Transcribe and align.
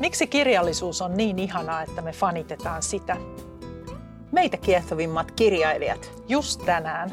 Miksi 0.00 0.26
kirjallisuus 0.26 1.02
on 1.02 1.16
niin 1.16 1.38
ihanaa, 1.38 1.82
että 1.82 2.02
me 2.02 2.12
fanitetaan 2.12 2.82
sitä? 2.82 3.16
Meitä 4.32 4.56
kiehtovimmat 4.56 5.30
kirjailijat. 5.30 6.22
Just 6.28 6.60
tänään. 6.66 7.10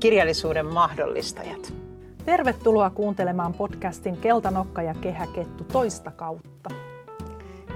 Kirjallisuuden 0.00 0.66
mahdollistajat. 0.66 1.72
Tervetuloa 2.24 2.90
kuuntelemaan 2.90 3.54
podcastin 3.54 4.16
Keltanokka 4.16 4.82
ja 4.82 4.94
kehäkettu 4.94 5.64
toista 5.64 6.10
kautta. 6.10 6.70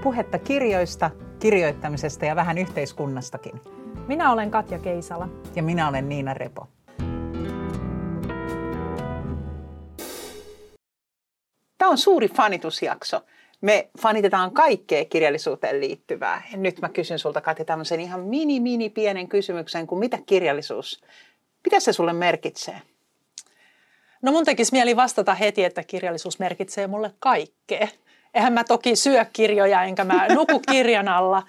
Puhetta 0.03 0.39
kirjoista, 0.39 1.11
kirjoittamisesta 1.39 2.25
ja 2.25 2.35
vähän 2.35 2.57
yhteiskunnastakin. 2.57 3.61
Minä 4.07 4.31
olen 4.31 4.51
Katja 4.51 4.79
Keisala. 4.79 5.29
Ja 5.55 5.63
minä 5.63 5.87
olen 5.87 6.09
Niina 6.09 6.33
Repo. 6.33 6.67
Tämä 11.77 11.91
on 11.91 11.97
suuri 11.97 12.27
fanitusjakso. 12.27 13.21
Me 13.61 13.89
fanitetaan 14.01 14.51
kaikkea 14.51 15.05
kirjallisuuteen 15.05 15.79
liittyvää. 15.79 16.41
Ja 16.51 16.57
nyt 16.57 16.81
mä 16.81 16.89
kysyn 16.89 17.19
sulta, 17.19 17.41
Katja, 17.41 17.65
tämmöisen 17.65 17.99
ihan 17.99 18.21
mini, 18.21 18.59
mini 18.59 18.89
pienen 18.89 19.27
kysymyksen, 19.27 19.87
kuin 19.87 19.99
mitä 19.99 20.19
kirjallisuus, 20.25 21.01
mitä 21.65 21.79
se 21.79 21.93
sulle 21.93 22.13
merkitsee? 22.13 22.81
No 24.21 24.31
mun 24.31 24.45
tekisi 24.45 24.71
mieli 24.71 24.95
vastata 24.95 25.33
heti, 25.33 25.63
että 25.63 25.83
kirjallisuus 25.83 26.39
merkitsee 26.39 26.87
mulle 26.87 27.13
kaikkea. 27.19 27.87
Eihän 28.33 28.53
mä 28.53 28.63
toki 28.63 28.95
syö 28.95 29.25
kirjoja, 29.33 29.83
enkä 29.83 30.03
mä 30.03 30.27
nuku 30.27 30.59
kirjan 30.71 31.07
alla, 31.07 31.43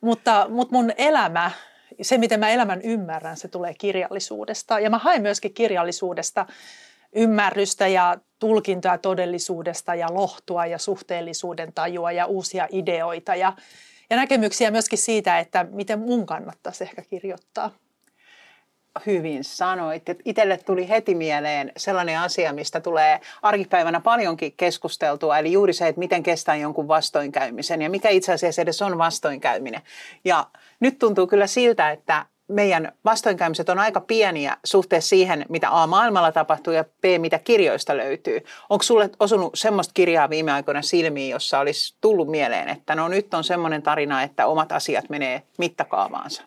mutta, 0.00 0.46
mutta 0.48 0.74
mun 0.74 0.92
elämä, 0.98 1.50
se 2.02 2.18
miten 2.18 2.40
mä 2.40 2.50
elämän 2.50 2.82
ymmärrän, 2.82 3.36
se 3.36 3.48
tulee 3.48 3.74
kirjallisuudesta. 3.74 4.80
Ja 4.80 4.90
mä 4.90 4.98
haen 4.98 5.22
myöskin 5.22 5.54
kirjallisuudesta 5.54 6.46
ymmärrystä 7.14 7.86
ja 7.86 8.16
tulkintoa 8.38 8.98
todellisuudesta 8.98 9.94
ja 9.94 10.14
lohtua 10.14 10.66
ja 10.66 10.78
suhteellisuuden 10.78 11.72
tajua 11.72 12.12
ja 12.12 12.26
uusia 12.26 12.68
ideoita 12.70 13.34
ja, 13.34 13.52
ja 14.10 14.16
näkemyksiä 14.16 14.70
myöskin 14.70 14.98
siitä, 14.98 15.38
että 15.38 15.66
miten 15.70 15.98
mun 15.98 16.26
kannattaisi 16.26 16.84
ehkä 16.84 17.02
kirjoittaa. 17.02 17.70
Hyvin 19.06 19.44
sanoit. 19.44 20.02
Itselle 20.24 20.56
tuli 20.56 20.88
heti 20.88 21.14
mieleen 21.14 21.72
sellainen 21.76 22.18
asia, 22.18 22.52
mistä 22.52 22.80
tulee 22.80 23.20
arkipäivänä 23.42 24.00
paljonkin 24.00 24.54
keskusteltua, 24.56 25.38
eli 25.38 25.52
juuri 25.52 25.72
se, 25.72 25.88
että 25.88 25.98
miten 25.98 26.22
kestää 26.22 26.56
jonkun 26.56 26.88
vastoinkäymisen 26.88 27.82
ja 27.82 27.90
mikä 27.90 28.08
itse 28.08 28.32
asiassa 28.32 28.62
edes 28.62 28.82
on 28.82 28.98
vastoinkäyminen. 28.98 29.82
Ja 30.24 30.46
nyt 30.80 30.98
tuntuu 30.98 31.26
kyllä 31.26 31.46
siltä, 31.46 31.90
että 31.90 32.26
meidän 32.48 32.92
vastoinkäymiset 33.04 33.68
on 33.68 33.78
aika 33.78 34.00
pieniä 34.00 34.56
suhteessa 34.64 35.08
siihen, 35.08 35.46
mitä 35.48 35.82
A 35.82 35.86
maailmalla 35.86 36.32
tapahtuu 36.32 36.72
ja 36.72 36.84
B 36.84 37.04
mitä 37.18 37.38
kirjoista 37.38 37.96
löytyy. 37.96 38.40
Onko 38.70 38.82
sulle 38.82 39.10
osunut 39.20 39.50
semmoista 39.54 39.92
kirjaa 39.94 40.30
viime 40.30 40.52
aikoina 40.52 40.82
silmiin, 40.82 41.30
jossa 41.30 41.58
olisi 41.58 41.96
tullut 42.00 42.28
mieleen, 42.28 42.68
että 42.68 42.94
no 42.94 43.08
nyt 43.08 43.34
on 43.34 43.44
semmoinen 43.44 43.82
tarina, 43.82 44.22
että 44.22 44.46
omat 44.46 44.72
asiat 44.72 45.08
menee 45.08 45.42
mittakaavaansa? 45.58 46.42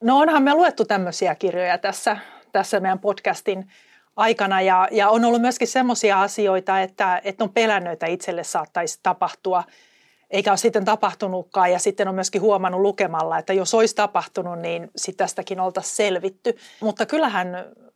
No 0.00 0.18
onhan 0.18 0.42
me 0.42 0.54
luettu 0.54 0.84
tämmöisiä 0.84 1.34
kirjoja 1.34 1.78
tässä, 1.78 2.16
tässä 2.52 2.80
meidän 2.80 2.98
podcastin 2.98 3.68
aikana 4.16 4.60
ja, 4.60 4.88
ja 4.90 5.08
on 5.08 5.24
ollut 5.24 5.40
myöskin 5.40 5.68
semmoisia 5.68 6.22
asioita, 6.22 6.80
että, 6.80 7.20
että 7.24 7.44
on 7.44 7.50
pelännyt, 7.50 7.92
että 7.92 8.06
itselle 8.06 8.44
saattaisi 8.44 9.00
tapahtua– 9.02 9.64
eikä 10.30 10.50
ole 10.50 10.56
sitten 10.56 10.84
tapahtunutkaan. 10.84 11.72
Ja 11.72 11.78
sitten 11.78 12.08
on 12.08 12.14
myöskin 12.14 12.40
huomannut 12.42 12.80
lukemalla, 12.80 13.38
että 13.38 13.52
jos 13.52 13.74
olisi 13.74 13.94
tapahtunut, 13.94 14.58
niin 14.58 14.90
sitten 14.96 15.24
tästäkin 15.24 15.60
oltaisiin 15.60 15.96
selvitty. 15.96 16.56
Mutta 16.80 17.06
kyllähän 17.06 17.48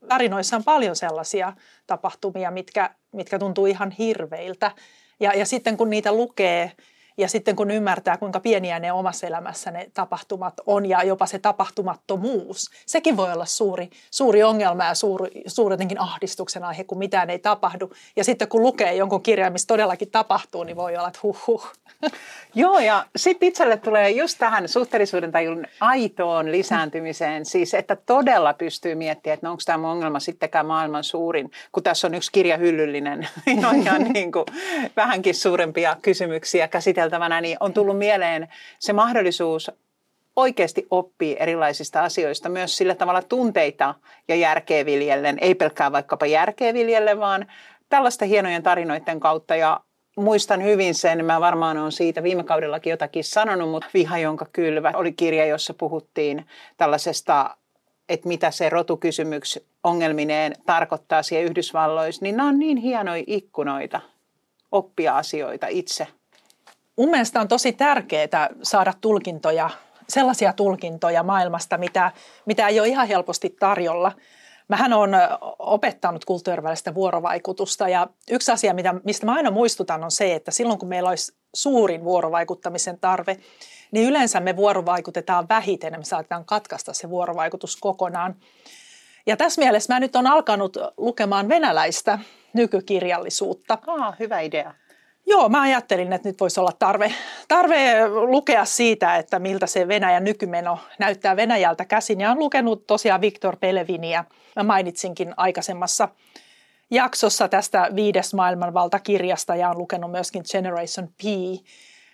tarinoissa 0.09 0.57
on 0.57 0.65
paljon 0.65 0.97
sellaisia 0.97 1.53
tapahtumia, 1.87 2.51
mitkä, 2.51 2.91
mitkä 3.13 3.39
tuntuu 3.39 3.67
ihan 3.67 3.91
hirveiltä. 3.91 4.71
Ja, 5.21 5.33
ja 5.35 5.47
sitten 5.47 5.77
kun 5.77 5.91
niitä 5.91 6.13
lukee 6.13 6.73
ja 7.19 7.29
sitten 7.29 7.57
kun 7.57 7.71
ymmärtää, 7.71 8.17
kuinka 8.17 8.41
pieniä 8.41 8.79
ne 8.79 8.93
omassa 8.93 9.27
elämässä 9.27 9.71
ne 9.71 9.91
tapahtumat 9.95 10.55
on 10.67 10.87
ja 10.87 11.03
jopa 11.03 11.27
se 11.27 11.39
tapahtumattomuus, 11.39 12.71
sekin 12.87 13.17
voi 13.17 13.33
olla 13.33 13.47
suuri, 13.47 13.91
suuri 14.11 14.43
ongelma 14.43 14.85
ja 14.85 14.95
suuri, 14.95 15.31
suuri 15.47 15.73
jotenkin 15.73 16.01
ahdistuksen 16.01 16.65
aihe, 16.65 16.85
kun 16.85 16.99
mitään 16.99 17.31
ei 17.31 17.39
tapahdu. 17.39 17.93
Ja 18.17 18.25
sitten 18.25 18.49
kun 18.49 18.63
lukee 18.63 18.95
jonkun 18.95 19.23
kirjan, 19.23 19.53
missä 19.53 19.67
todellakin 19.67 20.11
tapahtuu, 20.11 20.65
niin 20.65 20.77
voi 20.77 20.97
olla, 20.97 21.09
että 21.09 21.21
huh 21.23 21.47
huh. 21.47 21.73
Joo, 22.55 22.79
ja 22.79 23.07
sitten 23.17 23.49
itselle 23.49 23.77
tulee 23.77 24.11
just 24.11 24.39
tähän 24.39 24.69
suhteellisuuden 24.69 25.33
tajun 25.33 25.67
aitoon 25.81 26.53
lisääntymiseen, 26.53 27.47
siis 27.47 27.75
että 27.75 27.97
todella 27.97 28.55
pystyy 28.55 28.95
miettimään, 28.95 29.35
että 29.35 29.47
no 29.47 29.51
onko 29.51 29.63
tämä 29.67 29.91
ongelma 29.91 30.21
sittenkään 30.21 30.67
maailman 30.67 31.05
suurin, 31.05 31.51
kun 31.73 31.83
tässä 31.83 32.07
on 32.07 32.15
yksi 32.15 32.33
kirja 32.33 32.57
hyllyllinen, 32.57 33.29
on 33.69 33.77
ihan 33.77 34.03
niin 34.13 34.33
kuin 34.33 34.45
vähänkin 34.97 35.35
suurempia 35.35 35.97
kysymyksiä 36.03 36.69
käsiteltävänä, 37.05 37.41
niin 37.41 37.57
on 37.61 37.73
tullut 37.73 37.99
mieleen 37.99 38.49
se 38.79 38.93
mahdollisuus 38.93 39.71
oikeasti 40.37 40.87
oppii 40.91 41.37
erilaisista 41.41 42.05
asioista 42.05 42.49
myös 42.49 42.77
sillä 42.77 42.95
tavalla 42.95 43.23
tunteita 43.23 43.95
ja 44.29 44.35
järkeä 44.35 44.85
viljellen, 44.85 45.39
ei 45.41 45.55
pelkkää 45.55 45.93
vaikkapa 45.93 46.27
järkeä 46.27 46.75
viljellen, 46.75 47.21
vaan 47.21 47.47
tällaista 47.89 48.25
hienojen 48.25 48.63
tarinoiden 48.63 49.21
kautta. 49.21 49.57
Ja 49.57 49.81
muistan 50.17 50.63
hyvin 50.63 50.95
sen, 50.95 51.25
mä 51.25 51.41
varmaan 51.41 51.79
olen 51.79 51.93
siitä 51.93 52.23
viime 52.23 52.45
kaudellakin 52.45 52.91
jotakin 52.91 53.25
sanonut, 53.25 53.71
mutta 53.71 53.89
Viha, 53.95 54.19
jonka 54.19 54.47
kylvä 54.53 54.93
oli 54.95 55.13
kirja, 55.13 55.47
jossa 55.47 55.75
puhuttiin 55.75 56.47
tällaisesta, 56.77 57.57
että 58.09 58.29
mitä 58.29 58.51
se 58.51 58.69
rotukysymyks 58.69 59.61
ongelmineen 59.83 60.53
tarkoittaa 60.67 61.23
siellä 61.23 61.51
Yhdysvalloissa, 61.51 62.25
niin 62.25 62.37
nämä 62.37 62.49
on 62.49 62.59
niin 62.59 62.77
hienoja 62.77 63.25
ikkunoita 63.27 64.01
oppia 64.73 65.17
asioita 65.17 65.67
itse. 65.67 66.07
Mun 66.97 67.11
mielestä 67.11 67.41
on 67.41 67.49
tosi 67.49 67.73
tärkeää 67.73 68.49
saada 68.63 68.93
tulkintoja, 69.01 69.71
sellaisia 70.09 70.53
tulkintoja 70.53 71.23
maailmasta, 71.23 71.79
mitä, 71.79 72.13
mitä 72.47 72.69
ei 72.69 72.81
ole 72.81 72.89
ihan 72.89 73.09
helposti 73.09 73.57
tarjolla– 73.61 74.13
Mähän 74.69 74.93
olen 74.93 75.11
opettanut 75.59 76.25
kulttuurivälistä 76.25 76.95
vuorovaikutusta 76.95 77.89
ja 77.89 78.07
yksi 78.31 78.53
asia, 78.53 78.75
mitä, 78.75 78.95
mistä 79.05 79.27
mä 79.27 79.35
aina 79.35 79.51
muistutan 79.51 80.05
on 80.05 80.11
se, 80.11 80.35
että 80.35 80.51
silloin 80.51 80.79
kun 80.79 80.89
meillä 80.89 81.09
olisi 81.09 81.33
suurin 81.55 82.05
vuorovaikuttamisen 82.05 82.99
tarve, 83.01 83.37
niin 83.91 84.09
yleensä 84.09 84.41
me 84.41 84.57
vuorovaikutetaan 84.57 85.49
vähiten 85.49 85.93
ja 85.93 85.99
me 85.99 86.05
saatetaan 86.05 86.45
katkaista 86.45 86.93
se 86.93 87.11
vuorovaikutus 87.11 87.77
kokonaan. 87.77 88.37
Ja 89.27 89.37
tässä 89.37 89.63
mielessä 89.63 89.95
mä 89.95 90.01
nyt 90.01 90.17
olen 90.17 90.27
alkanut 90.27 90.77
lukemaan 90.97 91.49
venäläistä 91.49 92.19
nykykirjallisuutta. 92.53 93.79
Ah, 93.87 94.19
hyvä 94.19 94.41
idea. 94.41 94.75
Joo, 95.27 95.49
mä 95.49 95.63
ajattelin, 95.63 96.13
että 96.13 96.29
nyt 96.29 96.41
voisi 96.41 96.61
olla 96.61 96.73
tarve, 96.79 97.13
tarve 97.49 98.09
lukea 98.09 98.65
siitä, 98.65 99.17
että 99.17 99.39
miltä 99.39 99.67
se 99.67 99.89
Venäjän 99.89 100.25
nykymeno 100.25 100.79
näyttää 100.99 101.37
Venäjältä 101.37 101.85
käsin. 101.85 102.21
Ja 102.21 102.29
olen 102.29 102.39
lukenut 102.39 102.87
tosiaan 102.87 103.21
Viktor 103.21 103.57
Peleviniä. 103.57 104.25
Mä 104.57 104.63
mainitsinkin 104.63 105.35
aikaisemmassa 105.37 106.09
jaksossa 106.91 107.49
tästä 107.49 107.91
viides 107.95 108.35
maailmanvaltakirjasta 108.35 109.57
ja 109.57 109.69
olen 109.69 109.79
lukenut 109.79 110.11
myöskin 110.11 110.43
Generation 110.53 111.09
P 111.09 111.23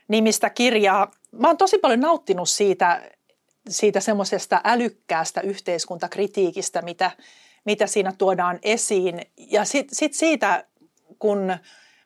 nimistä 0.09 0.50
kirjaa. 0.50 1.10
Mä 1.32 1.47
oon 1.47 1.56
tosi 1.56 1.78
paljon 1.78 2.00
nauttinut 2.00 2.49
siitä, 2.49 3.03
siitä 3.69 4.00
semmoisesta 4.00 4.60
älykkäästä 4.65 5.41
yhteiskuntakritiikistä, 5.41 6.82
mitä, 6.82 7.10
mitä 7.65 7.87
siinä 7.87 8.12
tuodaan 8.19 8.59
esiin. 8.62 9.20
Ja 9.37 9.65
sitten 9.65 9.97
sit 9.97 10.15
siitä, 10.15 10.65
kun 11.19 11.53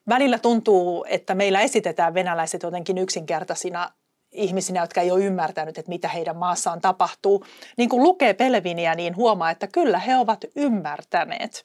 välillä 0.08 0.38
tuntuu, 0.38 1.06
että 1.08 1.34
meillä 1.34 1.60
esitetään 1.60 2.14
venäläiset 2.14 2.62
jotenkin 2.62 2.98
yksinkertaisina 2.98 3.90
ihmisinä, 4.32 4.80
jotka 4.80 5.00
ei 5.00 5.10
ole 5.10 5.24
ymmärtänyt, 5.24 5.78
että 5.78 5.88
mitä 5.88 6.08
heidän 6.08 6.36
maassaan 6.36 6.80
tapahtuu. 6.80 7.44
Niin 7.76 7.88
kun 7.88 8.02
lukee 8.02 8.34
Peleviniä, 8.34 8.94
niin 8.94 9.16
huomaa, 9.16 9.50
että 9.50 9.66
kyllä 9.66 9.98
he 9.98 10.16
ovat 10.16 10.44
ymmärtäneet. 10.56 11.62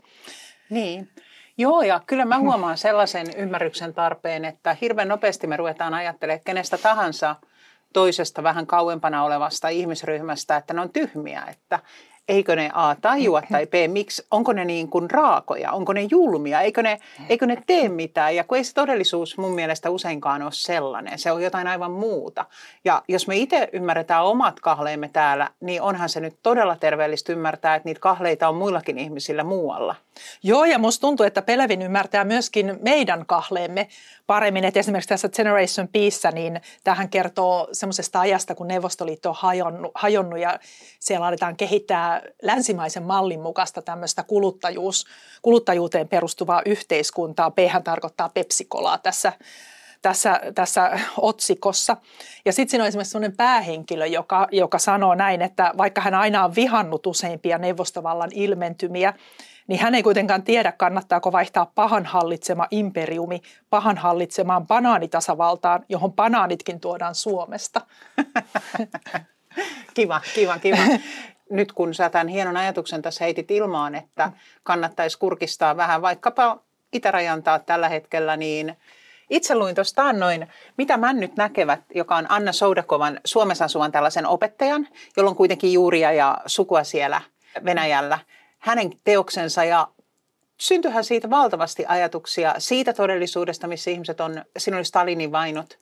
Niin. 0.70 1.10
Joo, 1.58 1.82
ja 1.82 2.02
kyllä 2.08 2.26
mä 2.26 2.40
huomaan 2.40 2.78
sellaisen 2.78 3.28
ymmärryksen 3.38 3.94
tarpeen, 3.94 4.46
että 4.46 4.78
hirveän 4.82 5.08
nopeasti 5.08 5.48
me 5.48 5.58
ruvetaan 5.58 5.94
ajattelemaan 5.94 6.44
kenestä 6.46 6.78
tahansa 6.78 7.36
toisesta 7.94 8.44
vähän 8.44 8.68
kauempana 8.68 9.24
olevasta 9.24 9.70
ihmisryhmästä, 9.70 10.58
että 10.58 10.74
ne 10.74 10.82
on 10.82 10.94
tyhmiä, 10.94 11.44
että 11.50 11.80
eikö 12.30 12.56
ne 12.56 12.70
A 12.74 12.96
tajua 12.96 13.42
tai 13.52 13.66
B, 13.66 13.74
miksi, 13.88 14.26
onko 14.32 14.54
ne 14.54 14.66
niin 14.66 14.90
kuin 14.90 15.12
raakoja, 15.12 15.72
onko 15.72 15.94
ne 15.94 16.08
julmia, 16.12 16.62
eikö 16.62 16.84
ne, 16.84 17.00
eikö 17.30 17.46
ne 17.46 17.58
tee 17.68 17.90
mitään. 17.90 18.36
Ja 18.36 18.44
kun 18.44 18.58
ei 18.58 18.64
se 18.64 18.74
todellisuus 18.74 19.38
mun 19.38 19.52
mielestä 19.52 19.90
useinkaan 19.90 20.42
ole 20.42 20.52
sellainen, 20.54 21.20
se 21.20 21.32
on 21.32 21.44
jotain 21.44 21.68
aivan 21.68 21.92
muuta. 21.92 22.46
Ja 22.86 23.02
jos 23.08 23.28
me 23.28 23.36
itse 23.36 23.70
ymmärretään 23.74 24.26
omat 24.26 24.60
kahleemme 24.60 25.10
täällä, 25.14 25.50
niin 25.60 25.82
onhan 25.82 26.10
se 26.10 26.20
nyt 26.20 26.36
todella 26.44 26.76
terveellistä 26.76 27.32
ymmärtää, 27.32 27.76
että 27.76 27.90
niitä 27.90 28.00
kahleita 28.00 28.50
on 28.50 28.56
muillakin 28.56 28.98
ihmisillä 28.98 29.44
muualla. 29.44 29.96
Joo, 30.44 30.66
ja 30.66 30.80
musta 30.80 31.02
tuntuu, 31.02 31.26
että 31.26 31.42
Pelevin 31.42 31.82
ymmärtää 31.82 32.24
myöskin 32.24 32.80
meidän 32.82 33.26
kahleemme 33.26 33.88
paremmin. 34.28 34.64
Että 34.64 34.80
esimerkiksi 34.80 35.10
tässä 35.10 35.30
Generation 35.30 35.88
Peace, 35.88 36.32
niin 36.32 36.62
tähän 36.84 37.10
kertoo 37.10 37.68
semmoisesta 37.72 38.20
ajasta, 38.20 38.56
kun 38.56 38.68
Neuvostoliitto 38.68 39.30
on 39.30 39.36
hajonnut, 39.40 39.92
hajonnut 39.96 40.40
ja 40.40 40.60
siellä 41.00 41.28
aletaan 41.28 41.56
kehittää 41.56 42.19
länsimaisen 42.42 43.04
mallin 43.04 43.42
mukaista 43.42 43.82
tämmöistä 43.82 44.24
kuluttajuus, 44.24 45.06
kuluttajuuteen 45.42 46.08
perustuvaa 46.08 46.62
yhteiskuntaa. 46.66 47.52
P 47.52 47.58
tarkoittaa 47.84 48.30
pepsikolaa 48.30 48.98
tässä, 48.98 49.34
tässä, 50.02 50.42
tässä 50.56 51.00
otsikossa. 51.18 51.98
Ja 52.46 52.54
sitten 52.54 52.70
siinä 52.70 52.84
on 52.84 52.88
esimerkiksi 52.88 53.12
sellainen 53.12 53.38
päähenkilö, 53.38 54.06
joka, 54.06 54.48
joka 54.52 54.80
sanoo 54.80 55.16
näin, 55.16 55.42
että 55.42 55.74
vaikka 55.78 56.02
hän 56.02 56.14
aina 56.14 56.46
on 56.46 56.56
vihannut 56.56 57.08
useimpia 57.08 57.58
neuvostovallan 57.58 58.30
ilmentymiä, 58.34 59.14
niin 59.68 59.80
hän 59.80 59.96
ei 59.96 60.04
kuitenkaan 60.04 60.44
tiedä, 60.44 60.72
kannattaako 60.72 61.32
vaihtaa 61.32 61.72
pahan 61.76 62.06
hallitsema 62.06 62.68
imperiumi 62.72 63.42
pahan 63.70 63.98
hallitsemaan 63.98 64.68
banaanitasavaltaan, 64.68 65.86
johon 65.90 66.14
banaanitkin 66.14 66.80
tuodaan 66.80 67.16
Suomesta. 67.16 67.82
Kiva, 69.94 70.22
kiva, 70.36 70.60
kiva. 70.60 70.78
Nyt 71.50 71.72
kun 71.72 71.94
sä 71.94 72.10
tämän 72.10 72.28
hienon 72.28 72.58
ajatuksen 72.58 73.02
tässä 73.02 73.24
heitit 73.26 73.52
ilmaan, 73.52 73.96
että 73.96 74.32
kannattaisi 74.64 75.20
kurkistaa 75.20 75.78
vähän 75.78 76.02
vaikkapa 76.02 76.60
itärajantaa 76.94 77.60
tällä 77.60 77.90
hetkellä, 77.90 78.38
niin 78.38 78.78
itse 79.30 79.56
luin 79.56 79.76
tuosta 79.76 80.14
noin, 80.14 80.48
mitä 80.78 80.98
männyt 80.98 81.36
näkevät, 81.36 81.80
joka 81.96 82.16
on 82.16 82.26
Anna 82.30 82.52
Soudakovan 82.52 83.20
Suomessa 83.26 83.66
asuvan 83.66 83.92
tällaisen 83.92 84.26
opettajan, 84.26 84.88
jolla 85.18 85.30
on 85.30 85.36
kuitenkin 85.36 85.74
juuria 85.74 86.12
ja 86.12 86.38
sukua 86.46 86.84
siellä 86.84 87.22
Venäjällä. 87.66 88.20
Hänen 88.60 88.92
teoksensa 89.04 89.64
ja 89.64 89.88
syntyihän 90.60 91.04
siitä 91.04 91.30
valtavasti 91.30 91.86
ajatuksia 91.88 92.56
siitä 92.58 92.94
todellisuudesta, 92.94 93.68
missä 93.68 93.92
ihmiset 93.92 94.22
on, 94.22 94.46
siinä 94.58 94.78
oli 94.78 94.86
Stalinin 94.86 95.32
vainot 95.32 95.80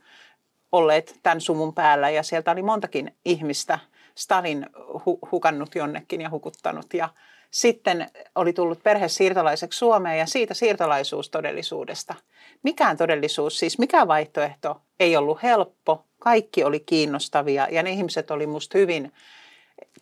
olleet 0.71 1.19
tämän 1.23 1.41
sumun 1.41 1.73
päällä 1.73 2.09
ja 2.09 2.23
sieltä 2.23 2.51
oli 2.51 2.61
montakin 2.61 3.15
ihmistä 3.25 3.79
Stalin 4.17 4.65
hu- 4.75 5.29
hukannut 5.31 5.75
jonnekin 5.75 6.21
ja 6.21 6.29
hukuttanut 6.29 6.93
ja 6.93 7.09
sitten 7.51 8.09
oli 8.35 8.53
tullut 8.53 8.83
perhe 8.83 9.07
siirtolaiseksi 9.07 9.79
Suomeen 9.79 10.19
ja 10.19 10.25
siitä 10.25 10.53
siirtolaisuustodellisuudesta. 10.53 12.15
Mikään 12.63 12.97
todellisuus, 12.97 13.59
siis 13.59 13.79
mikään 13.79 14.07
vaihtoehto 14.07 14.81
ei 14.99 15.17
ollut 15.17 15.43
helppo, 15.43 16.05
kaikki 16.19 16.63
oli 16.63 16.79
kiinnostavia 16.79 17.67
ja 17.71 17.83
ne 17.83 17.89
ihmiset 17.89 18.31
oli 18.31 18.47
musta 18.47 18.77
hyvin 18.77 19.13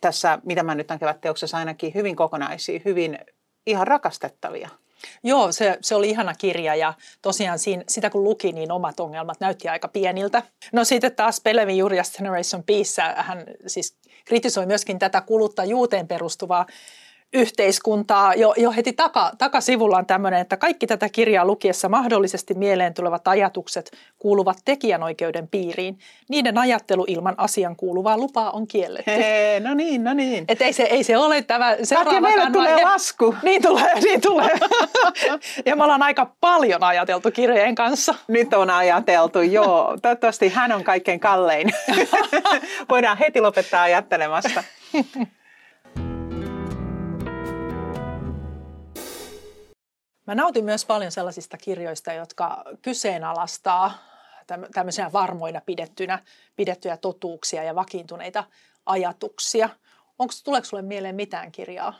tässä, 0.00 0.38
mitä 0.44 0.62
mä 0.62 0.74
nyt 0.74 0.88
näkevät 0.88 1.20
teoksessa 1.20 1.56
ainakin, 1.56 1.94
hyvin 1.94 2.16
kokonaisia, 2.16 2.80
hyvin 2.84 3.18
ihan 3.66 3.86
rakastettavia. 3.86 4.68
Joo, 5.22 5.52
se, 5.52 5.78
se 5.80 5.94
oli 5.94 6.10
ihana 6.10 6.34
kirja 6.34 6.74
ja 6.74 6.94
tosiaan 7.22 7.58
siinä, 7.58 7.82
sitä 7.88 8.10
kun 8.10 8.24
luki, 8.24 8.52
niin 8.52 8.72
omat 8.72 9.00
ongelmat 9.00 9.40
näytti 9.40 9.68
aika 9.68 9.88
pieniltä. 9.88 10.42
No 10.72 10.84
sitten 10.84 11.16
taas 11.16 11.40
Pelevin 11.40 11.78
Jurjas 11.78 12.12
Generation 12.12 12.62
Peace, 12.62 13.02
hän 13.16 13.44
siis 13.66 13.96
kritisoi 14.24 14.66
myöskin 14.66 14.98
tätä 14.98 15.20
kuluttajuuteen 15.20 16.08
perustuvaa 16.08 16.66
yhteiskuntaa. 17.36 18.34
Jo, 18.34 18.54
jo 18.56 18.72
heti 18.72 18.92
taka, 18.92 19.30
takasivulla 19.38 19.96
on 19.96 20.06
tämmöinen, 20.06 20.40
että 20.40 20.56
kaikki 20.56 20.86
tätä 20.86 21.08
kirjaa 21.08 21.44
lukiessa 21.44 21.88
mahdollisesti 21.88 22.54
mieleen 22.54 22.94
tulevat 22.94 23.28
ajatukset 23.28 23.90
kuuluvat 24.18 24.58
tekijänoikeuden 24.64 25.48
piiriin. 25.48 25.98
Niiden 26.28 26.58
ajattelu 26.58 27.04
ilman 27.08 27.34
asian 27.36 27.76
kuuluvaa 27.76 28.16
lupaa 28.16 28.50
on 28.50 28.66
kielletty. 28.66 29.10
Hei, 29.10 29.60
no 29.60 29.74
niin, 29.74 30.04
no 30.04 30.14
niin. 30.14 30.44
Et 30.48 30.62
ei, 30.62 30.72
se, 30.72 30.82
ei 30.82 31.04
se 31.04 31.16
ole 31.16 31.42
tämä 31.42 31.76
seuraava 31.82 32.20
meille 32.20 32.50
tulee 32.52 32.84
lasku. 32.92 33.34
Niin 33.42 33.62
tulee, 33.62 33.94
niin 34.04 34.20
tulee. 34.20 34.58
ja 35.66 35.76
me 35.76 35.82
ollaan 35.82 36.02
aika 36.02 36.30
paljon 36.40 36.82
ajateltu 36.82 37.30
kirjojen 37.30 37.74
kanssa. 37.74 38.14
Nyt 38.28 38.54
on 38.54 38.70
ajateltu, 38.70 39.40
joo. 39.40 39.96
Toivottavasti 40.02 40.48
hän 40.48 40.72
on 40.72 40.84
kaikkein 40.84 41.20
kallein. 41.20 41.72
Voidaan 42.90 43.18
heti 43.18 43.40
lopettaa 43.40 43.82
ajattelemasta. 43.82 44.64
Mä 50.26 50.34
nautin 50.34 50.64
myös 50.64 50.86
paljon 50.86 51.12
sellaisista 51.12 51.56
kirjoista, 51.56 52.12
jotka 52.12 52.64
kyseenalaistaa 52.82 53.92
tämmöisiä 54.74 55.12
varmoina 55.12 55.60
pidettynä, 55.66 56.18
pidettyjä 56.56 56.96
totuuksia 56.96 57.62
ja 57.62 57.74
vakiintuneita 57.74 58.44
ajatuksia. 58.86 59.68
Onko, 60.18 60.34
tuleeko 60.44 60.64
sulle 60.64 60.82
mieleen 60.82 61.14
mitään 61.14 61.52
kirjaa? 61.52 61.94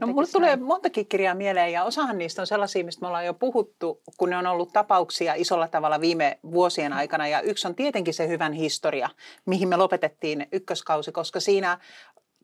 No 0.00 0.06
mulle 0.06 0.28
tulee 0.32 0.56
montakin 0.56 1.06
kirjaa 1.06 1.34
mieleen 1.34 1.72
ja 1.72 1.84
osahan 1.84 2.18
niistä 2.18 2.42
on 2.42 2.46
sellaisia, 2.46 2.84
mistä 2.84 3.00
me 3.00 3.06
ollaan 3.06 3.26
jo 3.26 3.34
puhuttu, 3.34 4.02
kun 4.16 4.30
ne 4.30 4.36
on 4.36 4.46
ollut 4.46 4.72
tapauksia 4.72 5.34
isolla 5.34 5.68
tavalla 5.68 6.00
viime 6.00 6.38
vuosien 6.50 6.92
aikana. 6.92 7.28
Ja 7.28 7.40
yksi 7.40 7.68
on 7.68 7.74
tietenkin 7.74 8.14
se 8.14 8.28
hyvän 8.28 8.52
historia, 8.52 9.08
mihin 9.46 9.68
me 9.68 9.76
lopetettiin 9.76 10.46
ykköskausi, 10.52 11.12
koska 11.12 11.40
siinä 11.40 11.78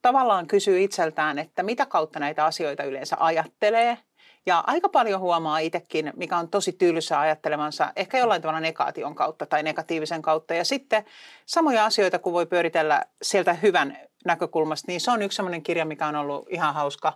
tavallaan 0.02 0.46
kysyy 0.46 0.82
itseltään, 0.82 1.38
että 1.38 1.62
mitä 1.62 1.86
kautta 1.86 2.20
näitä 2.20 2.44
asioita 2.44 2.84
yleensä 2.84 3.16
ajattelee– 3.18 3.98
ja 4.46 4.64
aika 4.66 4.88
paljon 4.88 5.20
huomaa 5.20 5.58
itsekin, 5.58 6.12
mikä 6.16 6.36
on 6.38 6.48
tosi 6.48 6.72
tylsää 6.72 7.20
ajattelemansa, 7.20 7.92
ehkä 7.96 8.18
jollain 8.18 8.42
tavalla 8.42 8.60
negaation 8.60 9.14
kautta 9.14 9.46
tai 9.46 9.62
negatiivisen 9.62 10.22
kautta. 10.22 10.54
Ja 10.54 10.64
sitten 10.64 11.04
samoja 11.46 11.84
asioita, 11.84 12.18
kun 12.18 12.32
voi 12.32 12.46
pyöritellä 12.46 13.02
sieltä 13.22 13.54
hyvän 13.54 13.98
näkökulmasta, 14.24 14.86
niin 14.88 15.00
se 15.00 15.10
on 15.10 15.22
yksi 15.22 15.36
sellainen 15.36 15.62
kirja, 15.62 15.84
mikä 15.84 16.06
on 16.06 16.16
ollut 16.16 16.46
ihan 16.50 16.74
hauska 16.74 17.12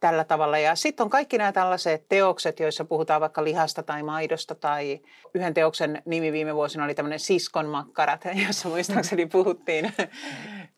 tällä 0.00 0.24
tavalla. 0.24 0.58
Ja 0.58 0.74
sitten 0.74 1.04
on 1.04 1.10
kaikki 1.10 1.38
nämä 1.38 1.52
tällaiset 1.52 2.08
teokset, 2.08 2.60
joissa 2.60 2.84
puhutaan 2.84 3.20
vaikka 3.20 3.44
lihasta 3.44 3.82
tai 3.82 4.02
maidosta 4.02 4.54
tai 4.54 5.00
yhden 5.34 5.54
teoksen 5.54 6.02
nimi 6.04 6.32
viime 6.32 6.54
vuosina 6.54 6.84
oli 6.84 6.94
tämmöinen 6.94 7.20
siskon 7.20 7.66
makkarat, 7.66 8.24
jossa 8.46 8.68
muistaakseni 8.68 9.26
puhuttiin, 9.26 9.92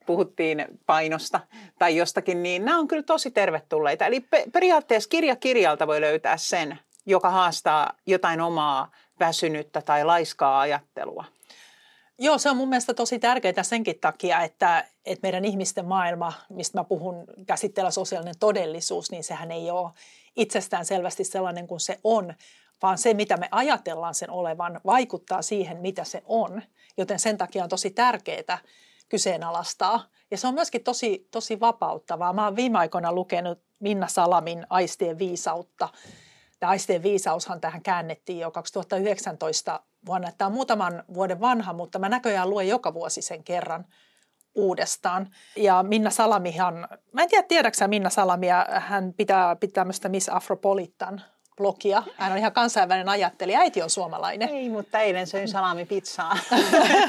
puhuttiin 0.06 0.64
painosta 0.86 1.40
tai 1.78 1.96
jostakin, 1.96 2.42
niin 2.42 2.64
nämä 2.64 2.78
on 2.78 2.88
kyllä 2.88 3.02
tosi 3.02 3.30
tervetulleita. 3.30 4.06
Eli 4.06 4.26
periaatteessa 4.52 5.08
kirja 5.08 5.36
kirjalta 5.36 5.86
voi 5.86 6.00
löytää 6.00 6.36
sen, 6.36 6.78
joka 7.06 7.30
haastaa 7.30 7.92
jotain 8.06 8.40
omaa 8.40 8.90
väsynyttä 9.20 9.82
tai 9.82 10.04
laiskaa 10.04 10.60
ajattelua. 10.60 11.24
Joo, 12.18 12.38
se 12.38 12.50
on 12.50 12.56
mun 12.56 12.68
mielestä 12.68 12.94
tosi 12.94 13.18
tärkeää 13.18 13.62
senkin 13.62 14.00
takia, 14.00 14.42
että, 14.42 14.84
että 15.04 15.22
meidän 15.22 15.44
ihmisten 15.44 15.84
maailma, 15.84 16.32
mistä 16.48 16.78
mä 16.78 16.84
puhun 16.84 17.24
käsitteellä 17.46 17.90
sosiaalinen 17.90 18.38
todellisuus, 18.40 19.10
niin 19.10 19.24
sehän 19.24 19.50
ei 19.50 19.70
ole 19.70 19.90
itsestään 20.36 20.84
selvästi 20.84 21.24
sellainen 21.24 21.66
kuin 21.66 21.80
se 21.80 22.00
on, 22.04 22.34
vaan 22.82 22.98
se, 22.98 23.14
mitä 23.14 23.36
me 23.36 23.48
ajatellaan 23.50 24.14
sen 24.14 24.30
olevan, 24.30 24.80
vaikuttaa 24.86 25.42
siihen, 25.42 25.76
mitä 25.76 26.04
se 26.04 26.22
on. 26.24 26.62
Joten 26.96 27.18
sen 27.18 27.38
takia 27.38 27.62
on 27.62 27.68
tosi 27.68 27.90
tärkeää 27.90 28.58
kyseenalaistaa. 29.08 30.04
Ja 30.30 30.38
se 30.38 30.46
on 30.46 30.54
myöskin 30.54 30.84
tosi, 30.84 31.28
tosi 31.30 31.60
vapauttavaa. 31.60 32.32
Mä 32.32 32.44
oon 32.44 32.56
viime 32.56 32.78
aikoina 32.78 33.12
lukenut 33.12 33.62
Minna 33.78 34.08
Salamin 34.08 34.66
Aistien 34.70 35.18
viisautta. 35.18 35.88
Tämä 36.60 36.70
Aistien 36.70 37.02
viisaushan 37.02 37.60
tähän 37.60 37.82
käännettiin 37.82 38.38
jo 38.38 38.50
2019 38.50 39.80
vuonna. 40.06 40.32
Tämä 40.38 40.46
on 40.46 40.52
muutaman 40.52 41.04
vuoden 41.14 41.40
vanha, 41.40 41.72
mutta 41.72 41.98
mä 41.98 42.08
näköjään 42.08 42.50
luen 42.50 42.68
joka 42.68 42.94
vuosi 42.94 43.22
sen 43.22 43.44
kerran 43.44 43.86
uudestaan. 44.54 45.30
Ja 45.56 45.82
Minna 45.82 46.10
Salamihan, 46.10 46.88
mä 47.12 47.22
en 47.22 47.28
tiedä 47.28 47.46
tiedäksä 47.48 47.88
Minna 47.88 48.10
Salamia, 48.10 48.66
hän 48.68 49.14
pitää, 49.14 49.56
pitää 49.56 49.82
tämmöistä 49.82 50.08
Miss 50.08 50.28
Afropolitan 50.28 51.22
blogia. 51.56 52.02
Hän 52.16 52.32
on 52.32 52.38
ihan 52.38 52.52
kansainvälinen 52.52 53.08
ajattelija. 53.08 53.58
Äiti 53.58 53.82
on 53.82 53.90
suomalainen. 53.90 54.48
Ei, 54.48 54.68
mutta 54.68 55.00
eilen 55.00 55.26
söin 55.26 55.48
salamipizzaa. 55.48 56.38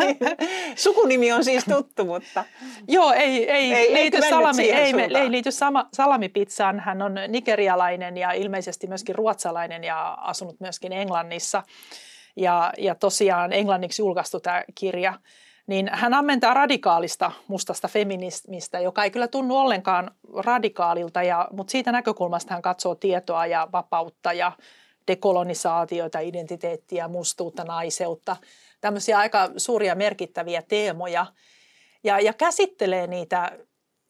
Sukunimi 0.76 1.32
on 1.32 1.44
siis 1.44 1.66
tuttu, 1.66 2.06
mutta... 2.06 2.46
Joo, 2.88 3.12
ei, 3.12 3.52
ei, 3.52 3.74
ei 3.74 3.94
liity, 3.94 4.22
salami, 4.30 4.72
ei, 4.72 4.94
ei 5.16 5.32
liity 5.32 5.52
sama, 5.52 5.90
salamipizzaan. 5.94 6.80
Hän 6.80 7.02
on 7.02 7.16
nigerialainen 7.28 8.18
ja 8.18 8.32
ilmeisesti 8.32 8.88
myöskin 8.88 9.16
ruotsalainen 9.16 9.84
ja 9.84 10.14
asunut 10.14 10.60
myöskin 10.60 10.94
Englannissa. 10.94 11.64
Ja, 12.36 12.74
ja 12.78 12.96
tosiaan 12.96 13.54
englanniksi 13.54 14.02
julkaistu 14.02 14.40
tämä 14.40 14.64
kirja. 14.76 15.14
Niin 15.68 15.90
hän 15.94 16.14
ammentaa 16.14 16.54
radikaalista 16.54 17.32
mustasta 17.48 17.88
feminismistä, 17.88 18.80
joka 18.80 19.04
ei 19.04 19.12
kyllä 19.12 19.28
tunnu 19.28 19.58
ollenkaan 19.58 20.12
radikaalilta, 20.34 21.24
ja, 21.24 21.48
mutta 21.52 21.72
siitä 21.72 21.92
näkökulmasta 21.92 22.54
hän 22.54 22.62
katsoo 22.62 22.96
tietoa 22.96 23.46
ja 23.46 23.68
vapautta 23.72 24.34
ja 24.34 24.52
dekolonisaatioita, 25.08 26.20
identiteettiä, 26.20 27.08
mustuutta, 27.08 27.64
naiseutta, 27.64 28.36
tämmöisiä 28.82 29.18
aika 29.18 29.50
suuria 29.58 29.96
merkittäviä 29.96 30.62
teemoja. 30.62 31.26
Ja, 32.04 32.20
ja 32.20 32.34
käsittelee 32.34 33.08
niitä 33.08 33.60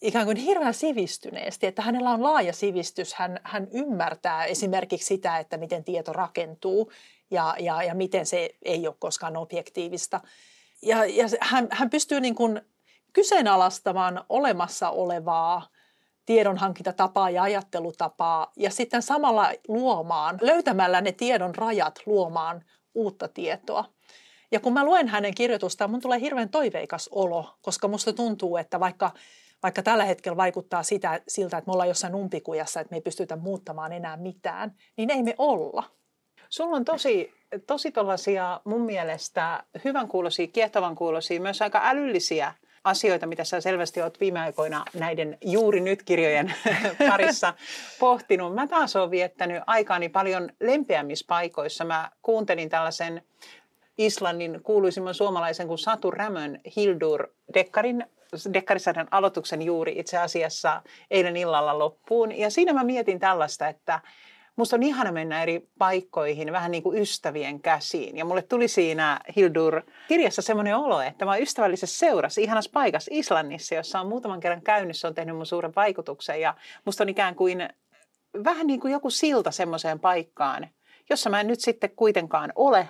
ikään 0.02 0.26
kuin 0.26 0.38
hirveän 0.38 0.74
sivistyneesti, 0.74 1.68
että 1.68 1.82
hänellä 1.82 2.12
on 2.12 2.24
laaja 2.24 2.54
sivistys, 2.54 3.14
hän, 3.14 3.40
hän 3.44 3.68
ymmärtää 3.72 4.46
esimerkiksi 4.46 5.08
sitä, 5.08 5.38
että 5.38 5.58
miten 5.58 5.84
tieto 5.84 6.14
rakentuu 6.14 6.92
ja, 7.32 7.56
ja, 7.60 7.84
ja 7.84 7.96
miten 7.96 8.26
se 8.26 8.50
ei 8.66 8.88
ole 8.88 8.96
koskaan 9.00 9.38
objektiivista. 9.38 10.22
Ja, 10.82 11.06
ja 11.06 11.26
hän, 11.42 11.68
hän 11.72 11.90
pystyy 11.90 12.20
niin 12.20 12.36
kuin 12.36 12.62
kyseenalaistamaan 13.14 14.24
olemassa 14.30 14.90
olevaa 14.90 15.68
tiedonhankintatapaa 16.26 17.30
ja 17.30 17.44
ajattelutapaa 17.44 18.52
ja 18.56 18.72
sitten 18.72 19.02
samalla 19.02 19.52
luomaan, 19.68 20.40
löytämällä 20.42 21.02
ne 21.02 21.12
tiedon 21.12 21.56
rajat 21.56 22.00
luomaan 22.06 22.64
uutta 22.96 23.28
tietoa. 23.28 23.86
Ja 24.52 24.60
kun 24.60 24.74
mä 24.74 24.86
luen 24.86 25.08
hänen 25.08 25.36
kirjoitustaan, 25.36 25.92
mun 25.92 26.02
tulee 26.02 26.20
hirveän 26.20 26.50
toiveikas 26.50 27.10
olo, 27.12 27.58
koska 27.62 27.88
musta 27.88 28.14
tuntuu, 28.14 28.58
että 28.58 28.80
vaikka, 28.80 29.12
vaikka 29.64 29.84
tällä 29.84 30.06
hetkellä 30.06 30.38
vaikuttaa 30.38 30.84
sitä, 30.84 31.22
siltä, 31.28 31.58
että 31.58 31.70
me 31.70 31.74
ollaan 31.74 31.90
jossain 31.90 32.16
umpikujassa, 32.16 32.80
että 32.80 32.92
me 32.92 32.98
ei 32.98 33.02
pystytä 33.02 33.36
muuttamaan 33.36 33.94
enää 33.94 34.18
mitään, 34.18 34.76
niin 34.98 35.10
ei 35.10 35.24
me 35.24 35.36
olla. 35.38 35.84
Sulla 36.50 36.76
on 36.76 36.86
tosi, 36.86 37.34
tosi 37.68 37.92
tollaisia 37.92 38.62
mun 38.64 38.82
mielestä 38.82 39.64
hyvän 39.86 40.08
kuulosia, 40.08 40.48
kiehtovan 40.48 40.96
kuulosia, 40.96 41.42
myös 41.42 41.62
aika 41.62 41.82
älyllisiä 41.84 42.54
asioita, 42.84 43.28
mitä 43.28 43.44
sä 43.44 43.62
selvästi 43.62 44.02
oot 44.02 44.20
viime 44.20 44.40
aikoina 44.40 44.86
näiden 44.94 45.38
juuri 45.42 45.80
nyt 45.80 46.04
kirjojen 46.04 46.54
parissa 47.10 47.54
pohtinut. 48.00 48.56
Mä 48.56 48.68
taas 48.68 48.96
oon 48.96 49.12
viettänyt 49.12 49.64
aikaani 49.68 50.10
paljon 50.10 50.50
lempeämmissä 50.60 51.26
paikoissa. 51.28 51.86
Mä 51.86 52.12
kuuntelin 52.22 52.70
tällaisen 52.70 53.22
Islannin 53.98 54.60
kuuluisimman 54.64 55.14
suomalaisen 55.14 55.68
kuin 55.68 55.78
Satu 55.78 56.12
Rämön 56.12 56.60
Hildur 56.76 57.28
Dekkarin 57.54 58.06
Dekkarisarjan 58.54 59.08
aloituksen 59.12 59.62
juuri 59.62 59.94
itse 59.98 60.18
asiassa 60.18 60.82
eilen 61.12 61.38
illalla 61.38 61.80
loppuun. 61.80 62.38
Ja 62.38 62.50
siinä 62.50 62.74
mä 62.74 62.84
mietin 62.84 63.20
tällaista, 63.20 63.68
että 63.68 64.00
musta 64.58 64.76
on 64.76 64.84
ihana 64.84 65.12
mennä 65.12 65.44
eri 65.44 65.68
paikkoihin 65.78 66.52
vähän 66.52 66.72
niin 66.72 66.84
kuin 66.84 67.02
ystävien 67.02 67.62
käsiin. 67.62 68.18
Ja 68.18 68.26
mulle 68.26 68.42
tuli 68.42 68.68
siinä 68.68 69.20
Hildur 69.36 69.82
kirjassa 70.08 70.42
semmoinen 70.42 70.76
olo, 70.76 71.02
että 71.02 71.26
mä 71.26 71.32
oon 71.32 71.42
ystävällisessä 71.42 72.00
seurassa, 72.00 72.42
ihanassa 72.42 72.72
paikassa 72.74 73.12
Islannissa, 73.14 73.76
jossa 73.76 74.00
on 74.00 74.08
muutaman 74.08 74.40
kerran 74.40 74.62
käynyt, 74.62 74.98
se 74.98 75.08
on 75.08 75.16
tehnyt 75.16 75.36
mun 75.36 75.46
suuren 75.46 75.76
vaikutuksen. 75.76 76.42
Ja 76.42 76.56
musta 76.86 77.04
on 77.04 77.10
ikään 77.10 77.36
kuin 77.36 77.70
vähän 78.44 78.68
niin 78.68 78.80
kuin 78.80 78.92
joku 78.92 79.10
silta 79.10 79.52
semmoiseen 79.52 80.00
paikkaan, 80.00 80.68
jossa 81.10 81.30
mä 81.30 81.40
en 81.40 81.48
nyt 81.48 81.60
sitten 81.60 81.90
kuitenkaan 81.96 82.54
ole, 82.56 82.90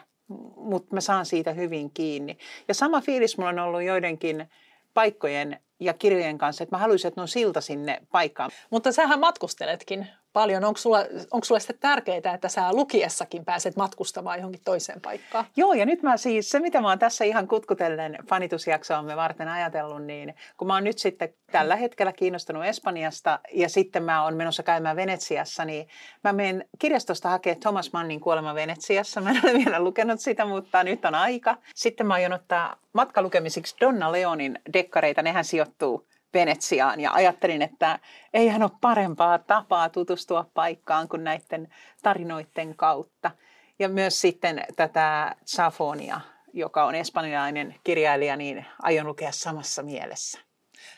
mutta 0.56 0.94
mä 0.94 1.02
saan 1.02 1.26
siitä 1.26 1.54
hyvin 1.54 1.92
kiinni. 1.92 2.38
Ja 2.68 2.74
sama 2.74 3.02
fiilis 3.02 3.38
mulla 3.38 3.50
on 3.50 3.60
ollut 3.60 3.84
joidenkin 3.84 4.50
paikkojen 4.94 5.60
ja 5.80 5.94
kirjojen 5.94 6.38
kanssa, 6.38 6.64
että 6.64 6.76
mä 6.76 6.80
haluaisin, 6.80 7.08
että 7.08 7.20
ne 7.20 7.22
on 7.22 7.28
silta 7.28 7.62
sinne 7.62 8.02
paikkaan. 8.12 8.52
Mutta 8.70 8.92
sähän 8.92 9.20
matkusteletkin 9.20 10.08
paljon. 10.38 10.64
Onko 10.64 10.78
sulla, 10.78 11.00
onko 11.32 11.46
sulla 11.46 11.60
sitten 11.60 11.80
tärkeää, 11.80 12.34
että 12.34 12.50
sä 12.50 12.74
lukiessakin 12.74 13.46
pääset 13.46 13.76
matkustamaan 13.76 14.38
johonkin 14.38 14.62
toiseen 14.66 15.02
paikkaan? 15.02 15.46
Joo, 15.56 15.74
ja 15.74 15.86
nyt 15.86 16.04
mä 16.04 16.18
siis, 16.18 16.50
se 16.50 16.60
mitä 16.60 16.82
mä 16.82 16.90
oon 16.90 17.00
tässä 17.00 17.26
ihan 17.26 17.48
kutkutellen 17.48 18.18
fanitusjaksoamme 18.30 19.16
varten 19.16 19.48
ajatellut, 19.48 20.04
niin 20.04 20.36
kun 20.58 20.68
mä 20.68 20.74
oon 20.74 20.84
nyt 20.84 20.98
sitten 20.98 21.34
tällä 21.52 21.76
hetkellä 21.76 22.14
kiinnostunut 22.14 22.66
Espanjasta 22.66 23.40
ja 23.54 23.70
sitten 23.70 24.04
mä 24.04 24.24
oon 24.24 24.36
menossa 24.36 24.64
käymään 24.64 24.96
Venetsiassa, 24.96 25.66
niin 25.66 25.88
mä 26.24 26.34
menen 26.34 26.66
kirjastosta 26.80 27.30
hakemaan 27.30 27.60
Thomas 27.60 27.94
Mannin 27.94 28.20
kuolema 28.20 28.56
Venetsiassa. 28.56 29.22
Mä 29.22 29.30
en 29.30 29.42
ole 29.44 29.54
vielä 29.54 29.80
lukenut 29.80 30.20
sitä, 30.20 30.46
mutta 30.46 30.84
nyt 30.84 31.06
on 31.06 31.16
aika. 31.16 31.58
Sitten 31.76 32.08
mä 32.08 32.14
aion 32.14 32.34
ottaa 32.34 32.76
matkalukemisiksi 32.94 33.76
Donna 33.82 34.12
Leonin 34.12 34.60
dekkareita, 34.74 35.22
nehän 35.22 35.46
sijoittuu 35.46 36.08
Venetsiaan 36.34 37.00
ja 37.00 37.12
ajattelin, 37.14 37.62
että 37.62 38.00
eihän 38.34 38.64
ole 38.64 38.72
parempaa 38.82 39.40
tapaa 39.40 39.90
tutustua 39.90 40.46
paikkaan 40.54 41.08
kuin 41.08 41.24
näiden 41.24 41.68
tarinoiden 42.04 42.76
kautta. 42.76 43.32
Ja 43.80 43.90
myös 43.90 44.22
sitten 44.22 44.66
tätä 44.76 45.36
Safonia, 45.46 46.22
joka 46.54 46.86
on 46.86 46.96
espanjalainen 46.96 47.76
kirjailija, 47.84 48.36
niin 48.36 48.66
aion 48.82 49.08
lukea 49.08 49.32
samassa 49.32 49.84
mielessä. 49.84 50.40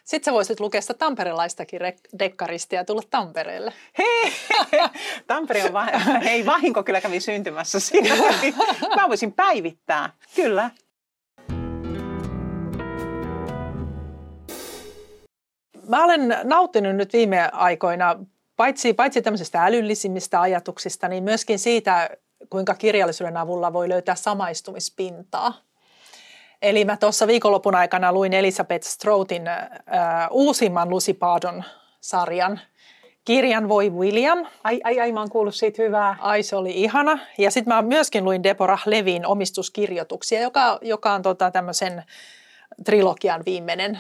Sitten 0.04 0.32
sä 0.32 0.34
voisit 0.34 0.60
lukea 0.60 0.82
sitä 0.82 0.94
tamperelaistakin 0.94 1.80
dekkarista 2.20 2.76
ja 2.76 2.86
tulla 2.86 3.02
Tampereelle. 3.10 3.74
Hei! 3.98 4.34
Tampere 5.28 5.64
on, 5.64 5.74
va- 5.74 5.88
hei 6.24 6.46
vahinko 6.46 6.84
kyllä 6.84 7.02
kävi 7.02 7.20
syntymässä 7.20 7.80
siinä. 7.80 8.16
Mä 8.96 9.10
voisin 9.10 9.34
päivittää, 9.34 10.10
kyllä. 10.36 10.70
Mä 15.90 16.04
olen 16.04 16.38
nauttinut 16.44 16.96
nyt 16.96 17.14
viime 17.14 17.50
aikoina 17.54 18.16
paitsi, 18.56 18.94
paitsi 18.94 19.22
tämmöisistä 19.22 19.66
älyllisimmistä 19.66 20.42
ajatuksista, 20.42 21.08
niin 21.08 21.24
myöskin 21.24 21.60
siitä, 21.60 22.10
kuinka 22.50 22.74
kirjallisuuden 22.74 23.38
avulla 23.38 23.74
voi 23.74 23.90
löytää 23.90 24.16
samaistumispintaa. 24.16 25.54
Eli 26.62 26.86
mä 26.86 26.98
tuossa 26.98 27.28
viikonlopun 27.28 27.76
aikana 27.76 28.14
luin 28.14 28.34
Elisabeth 28.34 28.88
Stroutin 28.88 29.48
äh, 29.48 29.58
uusimman 30.32 30.90
Lucy 30.90 31.14
Pardon 31.14 31.64
sarjan 32.02 32.60
kirjan 33.26 33.70
Voi 33.70 33.90
William. 33.90 34.46
Ai, 34.64 34.82
ai, 34.84 35.00
ai, 35.00 35.12
mä 35.12 35.20
oon 35.20 35.30
kuullut 35.30 35.56
siitä 35.56 35.84
hyvää. 35.84 36.16
Ai, 36.20 36.44
se 36.44 36.56
oli 36.56 36.72
ihana. 36.72 37.20
Ja 37.38 37.52
sitten 37.52 37.74
mä 37.74 37.82
myöskin 37.82 38.24
luin 38.24 38.44
Deborah 38.44 38.84
Levin 38.86 39.26
omistuskirjoituksia, 39.26 40.42
joka, 40.42 40.80
joka 40.82 41.14
on 41.14 41.22
tota 41.22 41.52
tämmöisen 41.52 42.04
trilogian 42.86 43.44
viimeinen 43.46 44.00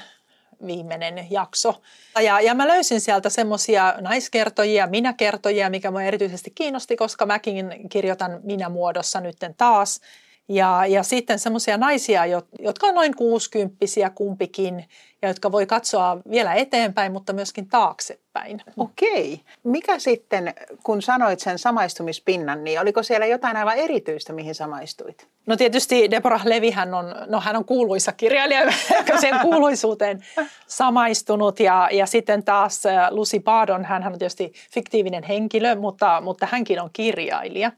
viimeinen 0.68 1.28
jakso. 1.30 1.82
Ja, 2.22 2.42
ja 2.42 2.56
mä 2.56 2.68
löysin 2.68 3.01
sieltä 3.01 3.30
semmoisia 3.30 3.96
naiskertojia, 4.01 4.88
minäkertojia, 4.88 5.70
mikä 5.70 5.92
mua 5.92 6.04
erityisesti 6.04 6.51
kiinnosti, 6.56 6.96
koska 6.96 7.25
mäkin 7.25 7.89
kirjoitan 7.89 8.39
minä-muodossa 8.44 9.22
nytten 9.22 9.56
taas. 9.58 10.01
Ja, 10.50 10.86
ja 10.86 11.03
sitten 11.03 11.39
semmoisia 11.39 11.77
naisia, 11.77 12.25
jotka 12.60 12.88
on 12.88 12.96
noin 12.96 13.15
kuusikymppisiä 13.15 14.10
kumpikin 14.10 14.86
ja 15.22 15.27
jotka 15.27 15.51
voi 15.51 15.65
katsoa 15.65 16.18
vielä 16.32 16.53
eteenpäin, 16.53 17.12
mutta 17.12 17.34
myöskin 17.34 17.68
taaksepäin. 17.68 18.62
Okei. 18.77 19.41
Mikä 19.63 20.00
sitten, 20.00 20.53
kun 20.84 21.01
sanoit 21.01 21.39
sen 21.39 21.60
samaistumispinnan, 21.60 22.63
niin 22.63 22.79
oliko 22.79 23.03
siellä 23.03 23.25
jotain 23.25 23.58
aivan 23.58 23.77
erityistä, 23.77 24.34
mihin 24.34 24.56
samaistuit? 24.56 25.27
No 25.46 25.56
tietysti 25.56 26.12
Deborah 26.12 26.46
Levihän 26.46 26.94
on, 26.94 27.15
no 27.27 27.39
hän 27.39 27.56
on 27.56 27.65
kuuluisa 27.65 28.12
kirjailija, 28.12 28.62
joka 28.98 29.18
sen 29.18 29.39
kuuluisuuteen 29.50 30.25
samaistunut. 30.68 31.60
Ja, 31.60 31.89
ja 31.91 32.06
sitten 32.06 32.44
taas 32.44 32.86
äh, 32.86 33.08
Lucy 33.12 33.39
Bardon, 33.39 33.86
hän 33.86 34.08
on 34.08 34.20
tietysti 34.20 34.53
fiktiivinen 34.72 35.24
henkilö, 35.24 35.75
mutta, 35.75 36.22
mutta 36.22 36.48
hänkin 36.51 36.82
on 36.82 36.89
kirjailija 36.94 37.72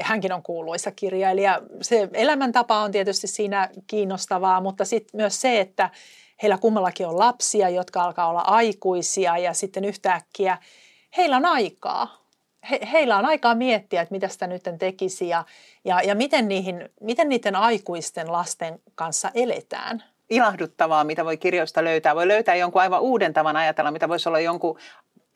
hänkin 0.00 0.32
on 0.32 0.42
kuuluisa 0.42 0.90
kirjailija. 0.90 1.60
Se 1.82 2.08
elämäntapa 2.12 2.80
on 2.80 2.92
tietysti 2.92 3.26
siinä 3.26 3.68
kiinnostavaa, 3.86 4.60
mutta 4.60 4.84
sitten 4.84 5.18
myös 5.18 5.40
se, 5.40 5.60
että 5.60 5.90
heillä 6.42 6.58
kummallakin 6.58 7.06
on 7.06 7.18
lapsia, 7.18 7.68
jotka 7.68 8.02
alkaa 8.02 8.28
olla 8.28 8.40
aikuisia 8.40 9.38
ja 9.38 9.54
sitten 9.54 9.84
yhtäkkiä 9.84 10.58
heillä 11.16 11.36
on 11.36 11.44
aikaa. 11.44 12.26
He, 12.70 12.80
heillä 12.92 13.16
on 13.16 13.26
aikaa 13.26 13.54
miettiä, 13.54 14.02
että 14.02 14.14
mitä 14.14 14.28
sitä 14.28 14.46
nyt 14.46 14.62
tekisi 14.78 15.28
ja, 15.28 15.44
ja, 15.84 16.02
ja 16.02 16.14
miten, 16.14 16.48
niihin, 16.48 16.88
miten 17.00 17.28
niiden 17.28 17.56
aikuisten 17.56 18.32
lasten 18.32 18.80
kanssa 18.94 19.30
eletään 19.34 20.02
ilahduttavaa, 20.30 21.04
mitä 21.04 21.24
voi 21.24 21.36
kirjoista 21.36 21.84
löytää. 21.84 22.14
Voi 22.14 22.28
löytää 22.28 22.54
jonkun 22.54 22.82
aivan 22.82 23.00
uuden 23.00 23.32
tavan 23.32 23.56
ajatella, 23.56 23.90
mitä 23.90 24.08
voisi 24.08 24.28
olla 24.28 24.40
jonkun 24.40 24.78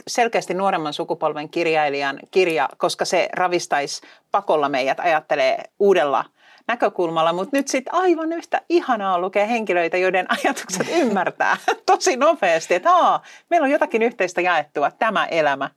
selkeästi 0.09 0.55
nuoremman 0.55 0.93
sukupolven 0.93 1.49
kirjailijan 1.49 2.21
kirja, 2.31 2.69
koska 2.77 3.05
se 3.05 3.29
ravistaisi 3.33 4.03
pakolla 4.31 4.69
meidät 4.69 5.01
ajattelee 5.01 5.63
uudella 5.79 6.25
näkökulmalla, 6.67 7.33
mutta 7.33 7.57
nyt 7.57 7.69
sitten 7.69 7.95
aivan 7.95 8.33
yhtä 8.33 8.61
ihanaa 8.69 9.19
lukea 9.19 9.47
henkilöitä, 9.47 9.97
joiden 9.97 10.27
ajatukset 10.45 10.87
ymmärtää 10.91 11.57
tosi 11.87 12.17
nopeasti, 12.17 12.75
että 12.75 12.91
Aa, 12.91 13.23
meillä 13.51 13.65
on 13.65 13.71
jotakin 13.71 14.03
yhteistä 14.03 14.41
jaettua, 14.41 14.91
tämä 14.91 15.27
elämä. 15.27 15.71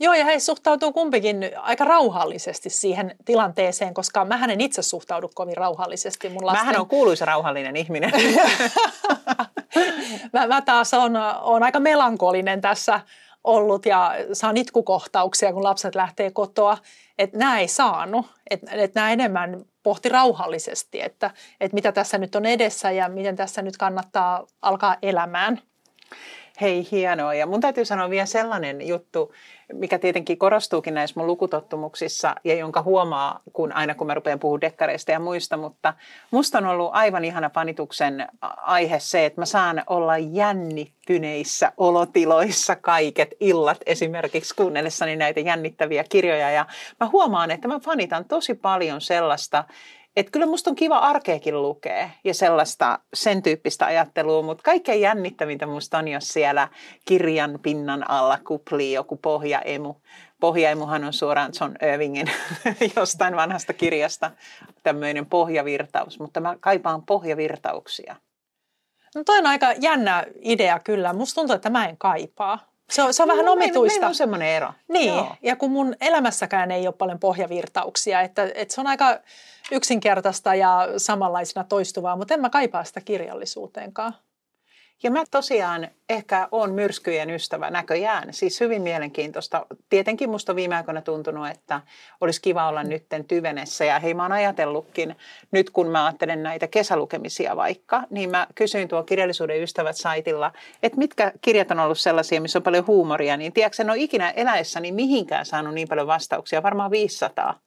Joo, 0.00 0.14
ja 0.14 0.24
he 0.24 0.40
suhtautuu 0.40 0.92
kumpikin 0.92 1.50
aika 1.56 1.84
rauhallisesti 1.84 2.70
siihen 2.70 3.16
tilanteeseen, 3.24 3.94
koska 3.94 4.24
mä 4.24 4.44
en 4.44 4.60
itse 4.60 4.82
suhtaudu 4.82 5.30
kovin 5.34 5.56
rauhallisesti 5.56 6.28
mun 6.28 6.46
lasten. 6.46 6.66
Mähän 6.66 6.80
on 6.80 6.88
kuuluisa 6.88 7.24
rauhallinen 7.24 7.76
ihminen. 7.76 8.12
mä, 10.32 10.46
mä 10.46 10.62
taas 10.62 10.94
on, 10.94 11.16
on 11.42 11.62
aika 11.62 11.80
melankolinen 11.80 12.60
tässä 12.60 13.00
ollut 13.44 13.86
ja 13.86 14.14
saan 14.32 14.56
itkukohtauksia, 14.56 15.52
kun 15.52 15.64
lapset 15.64 15.94
lähtee 15.94 16.30
kotoa, 16.30 16.78
että 17.18 17.38
nämä 17.38 17.58
ei 17.58 17.68
saanut, 17.68 18.26
että, 18.50 18.70
että 18.72 19.00
nämä 19.00 19.12
enemmän 19.12 19.64
pohti 19.82 20.08
rauhallisesti, 20.08 21.00
että, 21.00 21.30
että 21.60 21.74
mitä 21.74 21.92
tässä 21.92 22.18
nyt 22.18 22.34
on 22.34 22.46
edessä 22.46 22.90
ja 22.90 23.08
miten 23.08 23.36
tässä 23.36 23.62
nyt 23.62 23.76
kannattaa 23.76 24.46
alkaa 24.62 24.96
elämään. 25.02 25.62
Hei, 26.60 26.86
hienoa. 26.90 27.34
Ja 27.34 27.46
mun 27.46 27.60
täytyy 27.60 27.84
sanoa 27.84 28.10
vielä 28.10 28.26
sellainen 28.26 28.88
juttu, 28.88 29.32
mikä 29.72 29.98
tietenkin 29.98 30.38
korostuukin 30.38 30.94
näissä 30.94 31.20
mun 31.20 31.26
lukutottumuksissa 31.26 32.34
ja 32.44 32.54
jonka 32.54 32.82
huomaa, 32.82 33.40
kun 33.52 33.72
aina 33.72 33.94
kun 33.94 34.06
mä 34.06 34.14
rupean 34.14 34.38
puhumaan 34.38 34.60
dekkareista 34.60 35.12
ja 35.12 35.20
muista, 35.20 35.56
mutta 35.56 35.94
musta 36.30 36.58
on 36.58 36.66
ollut 36.66 36.90
aivan 36.92 37.24
ihana 37.24 37.50
panituksen 37.50 38.28
aihe 38.56 38.98
se, 38.98 39.26
että 39.26 39.40
mä 39.40 39.46
saan 39.46 39.82
olla 39.86 40.18
jännittyneissä 40.18 41.72
olotiloissa 41.76 42.76
kaiket 42.76 43.34
illat 43.40 43.78
esimerkiksi 43.86 44.54
kuunnellessani 44.54 45.16
näitä 45.16 45.40
jännittäviä 45.40 46.04
kirjoja 46.08 46.50
ja 46.50 46.66
mä 47.00 47.08
huomaan, 47.08 47.50
että 47.50 47.68
mä 47.68 47.80
fanitan 47.80 48.24
tosi 48.24 48.54
paljon 48.54 49.00
sellaista, 49.00 49.64
että 50.16 50.32
kyllä 50.32 50.46
musta 50.46 50.70
on 50.70 50.76
kiva 50.76 50.98
arkeekin 50.98 51.62
lukea 51.62 52.10
ja 52.24 52.34
sellaista 52.34 52.98
sen 53.14 53.42
tyyppistä 53.42 53.86
ajattelua, 53.86 54.42
mutta 54.42 54.62
kaikkein 54.62 55.00
jännittävintä 55.00 55.66
musta 55.66 55.98
on, 55.98 56.08
jos 56.08 56.28
siellä 56.28 56.68
kirjan 57.04 57.58
pinnan 57.62 58.10
alla 58.10 58.38
kuplii 58.46 58.92
joku 58.92 59.16
pohjaemu. 59.16 59.94
Pohjaemuhan 60.40 61.04
on 61.04 61.12
suoraan 61.12 61.52
John 61.60 61.74
Irvingin 61.92 62.30
jostain 62.96 63.36
vanhasta 63.36 63.72
kirjasta 63.72 64.30
tämmöinen 64.82 65.26
pohjavirtaus, 65.26 66.18
mutta 66.18 66.40
mä 66.40 66.56
kaipaan 66.60 67.02
pohjavirtauksia. 67.02 68.16
No 69.14 69.24
toi 69.24 69.38
on 69.38 69.46
aika 69.46 69.72
jännä 69.72 70.26
idea 70.42 70.78
kyllä. 70.78 71.12
Musta 71.12 71.34
tuntuu, 71.34 71.56
että 71.56 71.70
mä 71.70 71.88
en 71.88 71.96
kaipaa. 71.98 72.73
Se 72.90 73.02
on, 73.02 73.14
se 73.14 73.22
on 73.22 73.28
vähän 73.28 73.44
No, 73.44 73.52
omituista. 73.52 73.94
Meillä 73.94 74.08
on 74.08 74.14
semmoinen 74.14 74.48
ero. 74.48 74.72
Niin, 74.88 75.14
Joo. 75.14 75.36
ja 75.42 75.56
kun 75.56 75.70
mun 75.70 75.94
elämässäkään 76.00 76.70
ei 76.70 76.86
ole 76.86 76.94
paljon 76.98 77.18
pohjavirtauksia, 77.18 78.20
että, 78.20 78.50
että 78.54 78.74
se 78.74 78.80
on 78.80 78.86
aika 78.86 79.18
yksinkertaista 79.72 80.54
ja 80.54 80.88
samanlaisena 80.96 81.64
toistuvaa, 81.64 82.16
mutta 82.16 82.34
en 82.34 82.40
mä 82.40 82.50
kaipaa 82.50 82.84
sitä 82.84 83.00
kirjallisuuteenkaan. 83.00 84.14
Ja 85.02 85.10
mä 85.10 85.24
tosiaan 85.30 85.88
ehkä 86.08 86.48
on 86.50 86.72
myrskyjen 86.72 87.30
ystävä 87.30 87.70
näköjään. 87.70 88.34
Siis 88.34 88.60
hyvin 88.60 88.82
mielenkiintoista. 88.82 89.66
Tietenkin 89.88 90.30
musta 90.30 90.52
on 90.52 90.56
viime 90.56 90.76
aikoina 90.76 91.02
tuntunut, 91.02 91.48
että 91.48 91.80
olisi 92.20 92.42
kiva 92.42 92.68
olla 92.68 92.82
nytten 92.82 93.24
tyvenessä. 93.24 93.84
Ja 93.84 93.98
hei, 93.98 94.14
mä 94.14 94.22
oon 94.22 94.32
ajatellutkin, 94.32 95.16
nyt 95.50 95.70
kun 95.70 95.88
mä 95.88 96.04
ajattelen 96.04 96.42
näitä 96.42 96.66
kesälukemisia 96.66 97.56
vaikka, 97.56 98.02
niin 98.10 98.30
mä 98.30 98.46
kysyin 98.54 98.88
tuo 98.88 99.02
Kirjallisuuden 99.02 99.62
ystävät 99.62 99.96
saitilla, 99.96 100.52
että 100.82 100.98
mitkä 100.98 101.32
kirjat 101.40 101.70
on 101.70 101.80
ollut 101.80 101.98
sellaisia, 101.98 102.40
missä 102.40 102.58
on 102.58 102.62
paljon 102.62 102.86
huumoria. 102.86 103.36
Niin 103.36 103.52
tiedätkö, 103.52 103.82
en 103.82 103.90
ole 103.90 103.98
ikinä 103.98 104.30
eläessäni 104.30 104.92
mihinkään 104.92 105.46
saanut 105.46 105.74
niin 105.74 105.88
paljon 105.88 106.06
vastauksia, 106.06 106.62
varmaan 106.62 106.90
500. 106.90 107.60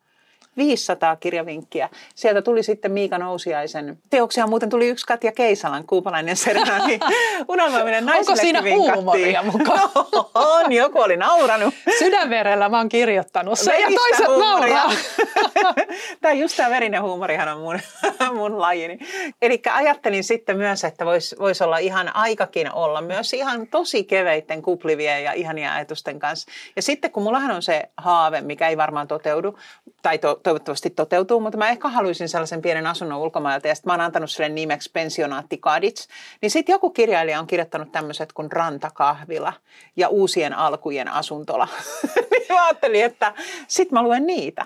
500 0.57 1.15
kirjavinkkiä. 1.15 1.89
Sieltä 2.15 2.41
tuli 2.41 2.63
sitten 2.63 2.91
Miika 2.91 3.17
Nousiaisen 3.17 3.97
teoksia. 4.09 4.47
Muuten 4.47 4.69
tuli 4.69 4.87
yksi 4.87 5.05
Katja 5.05 5.31
Keisalan, 5.31 5.83
kuupalainen 5.87 6.37
serenaani. 6.37 6.99
Unelmoiminen 7.47 8.03
Onko 8.03 8.13
naisillekin 8.13 8.63
siinä 8.63 8.75
huumoria 8.75 9.43
mukaan? 9.43 9.89
on, 10.63 10.73
joku 10.73 10.99
oli 10.99 11.17
nauranut. 11.17 11.73
Sydänverellä 11.99 12.69
mä 12.69 12.77
oon 12.77 12.89
kirjoittanut 12.89 13.59
sen 13.59 13.73
ja 13.73 13.79
Veristä 13.79 14.01
toiset 14.09 14.27
huumoria. 14.27 14.75
nauraa. 14.75 14.93
Tämä 16.21 16.33
just 16.33 16.57
tämä 16.57 16.69
verinen 16.69 17.01
huumorihan 17.01 17.47
on 17.47 17.59
mun, 17.59 17.79
mun 18.35 18.61
lajini. 18.61 18.99
Eli 19.41 19.61
ajattelin 19.73 20.23
sitten 20.23 20.57
myös, 20.57 20.83
että 20.83 21.05
voisi 21.05 21.35
vois 21.39 21.61
olla 21.61 21.77
ihan 21.77 22.15
aikakin 22.15 22.73
olla 22.73 23.01
myös 23.01 23.33
ihan 23.33 23.67
tosi 23.67 24.03
keveitten 24.03 24.61
kuplivien 24.61 25.23
ja 25.23 25.33
ihania 25.33 25.73
ajatusten 25.73 26.19
kanssa. 26.19 26.51
Ja 26.75 26.81
sitten 26.81 27.11
kun 27.11 27.23
mullahan 27.23 27.51
on 27.51 27.61
se 27.61 27.89
haave, 27.97 28.41
mikä 28.41 28.67
ei 28.67 28.77
varmaan 28.77 29.07
toteudu, 29.07 29.59
tai 30.01 30.17
to, 30.17 30.39
toivottavasti 30.47 30.89
toteutuu, 30.89 31.39
mutta 31.39 31.57
mä 31.57 31.69
ehkä 31.69 31.89
haluaisin 31.89 32.29
sellaisen 32.29 32.61
pienen 32.61 32.87
asunnon 32.87 33.19
ulkomailta 33.19 33.67
ja 33.67 33.75
sitten 33.75 33.89
mä 33.89 33.93
oon 33.93 34.01
antanut 34.01 34.31
sille 34.31 34.49
nimeksi 34.49 34.89
pensionaatti 34.93 35.57
Kadits. 35.57 36.07
Niin 36.41 36.51
sitten 36.51 36.73
joku 36.73 36.89
kirjailija 36.89 37.39
on 37.39 37.47
kirjoittanut 37.47 37.91
tämmöiset 37.91 38.33
kuin 38.33 38.51
rantakahvila 38.51 39.53
ja 39.95 40.09
uusien 40.09 40.53
alkujen 40.53 41.07
asuntola. 41.07 41.67
niin 42.31 42.45
mä 42.49 42.65
ajattelin, 42.65 43.05
että 43.05 43.33
sitten 43.67 43.99
mä 43.99 44.03
luen 44.03 44.27
niitä. 44.27 44.65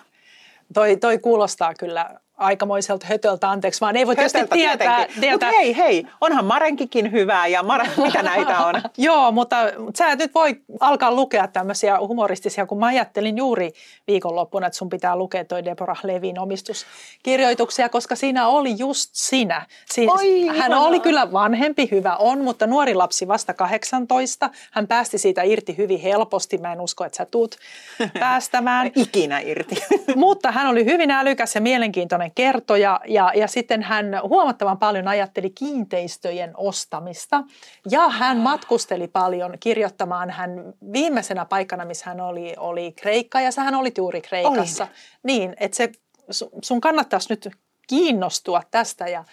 Toi, 0.73 0.97
toi 0.97 1.17
kuulostaa 1.17 1.73
kyllä 1.73 2.19
aikamoiselta 2.41 3.05
hötöltä, 3.09 3.49
anteeksi, 3.49 3.81
vaan 3.81 3.95
ei 3.97 4.07
voi 4.07 4.15
tietysti 4.15 4.39
Hötöltä 4.39 4.55
tietää. 4.55 5.05
tietää. 5.05 5.31
Mutta 5.31 5.45
hei, 5.45 5.77
hei, 5.77 6.07
onhan 6.21 6.45
Marenkikin 6.45 7.11
hyvää 7.11 7.47
ja 7.47 7.63
Mare, 7.63 7.89
mitä 8.05 8.23
näitä 8.23 8.59
on? 8.65 8.81
Joo, 8.97 9.31
mutta 9.31 9.55
sä 9.97 10.11
et 10.11 10.19
nyt 10.19 10.33
voi 10.33 10.61
alkaa 10.79 11.11
lukea 11.11 11.47
tämmöisiä 11.47 11.99
humoristisia, 11.99 12.65
kun 12.65 12.79
mä 12.79 12.85
ajattelin 12.85 13.37
juuri 13.37 13.71
viikonloppuna, 14.07 14.67
että 14.67 14.77
sun 14.77 14.89
pitää 14.89 15.15
lukea 15.15 15.45
toi 15.45 15.65
Deborah 15.65 15.99
Levin 16.03 16.39
omistuskirjoituksia, 16.39 17.89
koska 17.89 18.15
siinä 18.15 18.47
oli 18.47 18.75
just 18.77 19.09
sinä. 19.13 19.65
Siis 19.91 20.11
Oi, 20.11 20.47
hän 20.47 20.55
ihanaa. 20.55 20.79
oli 20.79 20.99
kyllä 20.99 21.31
vanhempi, 21.31 21.87
hyvä 21.91 22.15
on, 22.15 22.41
mutta 22.41 22.67
nuori 22.67 22.93
lapsi 22.93 23.27
vasta 23.27 23.53
18. 23.53 24.49
Hän 24.71 24.87
päästi 24.87 25.17
siitä 25.17 25.43
irti 25.43 25.77
hyvin 25.77 25.99
helposti. 25.99 26.57
Mä 26.57 26.73
en 26.73 26.81
usko, 26.81 27.05
että 27.05 27.17
sä 27.17 27.25
tuut 27.25 27.55
päästämään. 28.19 28.91
Ikinä 28.95 29.39
irti. 29.39 29.75
Mutta 30.15 30.51
hän 30.51 30.67
oli 30.67 30.85
hyvin 30.85 31.11
älykäs 31.11 31.55
ja 31.55 31.61
mielenkiintoinen 31.61 32.30
kertoja 32.35 32.99
ja, 33.07 33.31
ja 33.35 33.47
sitten 33.47 33.83
hän 33.83 34.05
huomattavan 34.23 34.77
paljon 34.77 35.07
ajatteli 35.07 35.49
kiinteistöjen 35.49 36.53
ostamista 36.57 37.43
ja 37.91 38.09
hän 38.09 38.37
matkusteli 38.37 39.07
paljon 39.07 39.57
kirjoittamaan. 39.59 40.29
Hän 40.29 40.73
viimeisenä 40.93 41.45
paikkana, 41.45 41.85
missä 41.85 42.05
hän 42.05 42.21
oli, 42.21 42.53
oli 42.57 42.91
Kreikka 42.91 43.41
ja 43.41 43.51
sähän 43.51 43.75
olit 43.75 43.97
juuri 43.97 44.21
Kreikassa. 44.21 44.83
Olin. 44.83 44.95
Niin, 45.23 45.55
että 45.59 45.77
se, 45.77 45.91
su- 46.31 46.59
sun 46.61 46.81
kannattaisi 46.81 47.27
nyt 47.29 47.49
kiinnostua 47.87 48.61
tästä 48.71 49.07
ja 49.07 49.23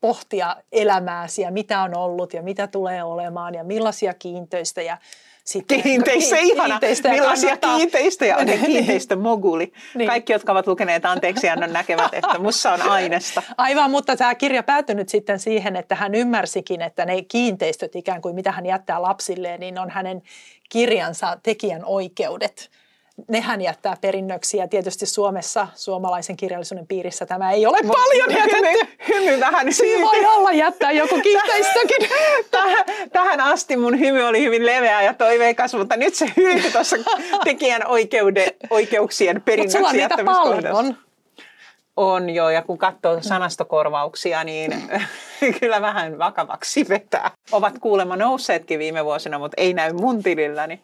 pohtia 0.00 0.56
elämääsi 0.72 1.42
ja 1.42 1.50
mitä 1.50 1.82
on 1.82 1.96
ollut 1.96 2.32
ja 2.32 2.42
mitä 2.42 2.66
tulee 2.66 3.04
olemaan 3.04 3.54
ja 3.54 3.64
millaisia 3.64 4.14
kiinteistöjä 4.14 4.98
sitten, 5.44 5.82
Kiinteistö, 5.82 6.36
ihana. 6.36 6.68
kiinteistöjä 6.68 7.14
Millaisia 7.14 7.48
kannattaa- 7.48 7.76
kiinteistöjä 7.76 8.36
on? 8.36 8.46
Niin. 8.46 8.60
Kiinteistömoguli. 8.60 9.72
Niin. 9.94 10.08
Kaikki, 10.08 10.32
jotka 10.32 10.52
ovat 10.52 10.66
lukeneet 10.66 11.04
anteeksiannon, 11.04 11.72
näkevät, 11.72 12.14
että 12.14 12.38
mussa 12.38 12.72
on 12.72 12.82
ainesta. 12.82 13.42
Aivan, 13.56 13.90
mutta 13.90 14.16
tämä 14.16 14.34
kirja 14.34 14.62
päätyi 14.62 14.94
nyt 14.94 15.08
sitten 15.08 15.38
siihen, 15.38 15.76
että 15.76 15.94
hän 15.94 16.14
ymmärsikin, 16.14 16.82
että 16.82 17.04
ne 17.04 17.22
kiinteistöt 17.22 17.96
ikään 17.96 18.20
kuin 18.22 18.34
mitä 18.34 18.52
hän 18.52 18.66
jättää 18.66 19.02
lapsilleen, 19.02 19.60
niin 19.60 19.78
on 19.78 19.90
hänen 19.90 20.22
kirjansa 20.68 21.38
tekijän 21.42 21.84
oikeudet. 21.84 22.70
Ne 23.28 23.40
hän 23.40 23.60
jättää 23.60 23.96
perinnöksi 24.00 24.56
ja 24.56 24.68
tietysti 24.68 25.06
Suomessa, 25.06 25.68
suomalaisen 25.74 26.36
kirjallisuuden 26.36 26.86
piirissä 26.86 27.26
tämä 27.26 27.50
ei 27.50 27.66
ole 27.66 27.78
paljon 27.86 28.30
jätetty. 28.30 28.56
Hymy, 28.56 28.78
hymy 29.08 29.40
vähän 29.40 29.72
Siinä 29.72 30.06
voi 30.06 30.26
olla 30.26 30.52
jättää 30.52 30.92
joku 30.92 31.20
kiinteistökin. 31.20 32.08
Tähän, 32.50 32.84
tähän 33.12 33.40
asti 33.40 33.76
mun 33.76 33.98
hymy 33.98 34.22
oli 34.22 34.42
hyvin 34.42 34.66
leveä 34.66 35.02
ja 35.02 35.14
toiveikas, 35.14 35.74
mutta 35.74 35.96
nyt 35.96 36.14
se 36.14 36.32
hyytyi 36.36 36.70
tuossa 36.70 36.96
tekijän 37.44 37.86
oikeude, 37.86 38.56
oikeuksien 38.70 39.36
sulla 39.36 39.44
perinnöksi 39.44 40.02
on 40.18 40.24
paljon. 40.24 40.96
On 41.96 42.30
joo, 42.30 42.50
ja 42.50 42.62
kun 42.62 42.78
katsoo 42.78 43.18
sanastokorvauksia, 43.20 44.44
niin 44.44 44.90
kyllä 45.60 45.80
vähän 45.80 46.18
vakavaksi 46.18 46.88
vetää. 46.88 47.30
Ovat 47.52 47.74
kuulemma 47.80 48.16
nousseetkin 48.16 48.78
viime 48.78 49.04
vuosina, 49.04 49.38
mutta 49.38 49.54
ei 49.56 49.74
näy 49.74 49.92
mun 49.92 50.22
tililläni. 50.22 50.80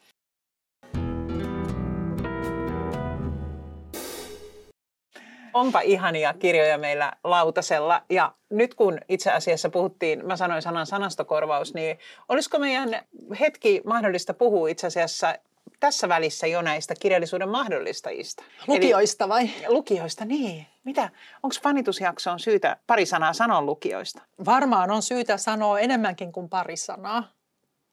Onpa 5.54 5.80
ihania 5.80 6.34
kirjoja 6.34 6.78
meillä 6.78 7.12
lautasella. 7.24 8.02
Ja 8.10 8.32
nyt 8.50 8.74
kun 8.74 8.98
itse 9.08 9.30
asiassa 9.30 9.70
puhuttiin, 9.70 10.26
mä 10.26 10.36
sanoin 10.36 10.62
sanan 10.62 10.86
sanastokorvaus, 10.86 11.74
niin 11.74 11.98
olisiko 12.28 12.58
meidän 12.58 13.02
hetki 13.40 13.80
mahdollista 13.84 14.34
puhua 14.34 14.68
itse 14.68 14.86
asiassa 14.86 15.34
tässä 15.80 16.08
välissä 16.08 16.46
jo 16.46 16.62
näistä 16.62 16.94
kirjallisuuden 17.00 17.48
mahdollistajista? 17.48 18.42
Eli- 18.42 18.76
Lukijoista 18.76 19.28
vai? 19.28 19.50
Lukijoista, 19.68 20.24
niin. 20.24 20.66
Mitä? 20.84 21.10
Onko 21.42 21.56
fanitusjaksoon 21.62 22.40
syytä 22.40 22.76
pari 22.86 23.06
sanaa 23.06 23.32
sanoa 23.32 23.62
lukijoista? 23.62 24.22
Varmaan 24.44 24.90
on 24.90 25.02
syytä 25.02 25.36
sanoa 25.36 25.80
enemmänkin 25.80 26.32
kuin 26.32 26.48
pari 26.48 26.76
sanaa. 26.76 27.32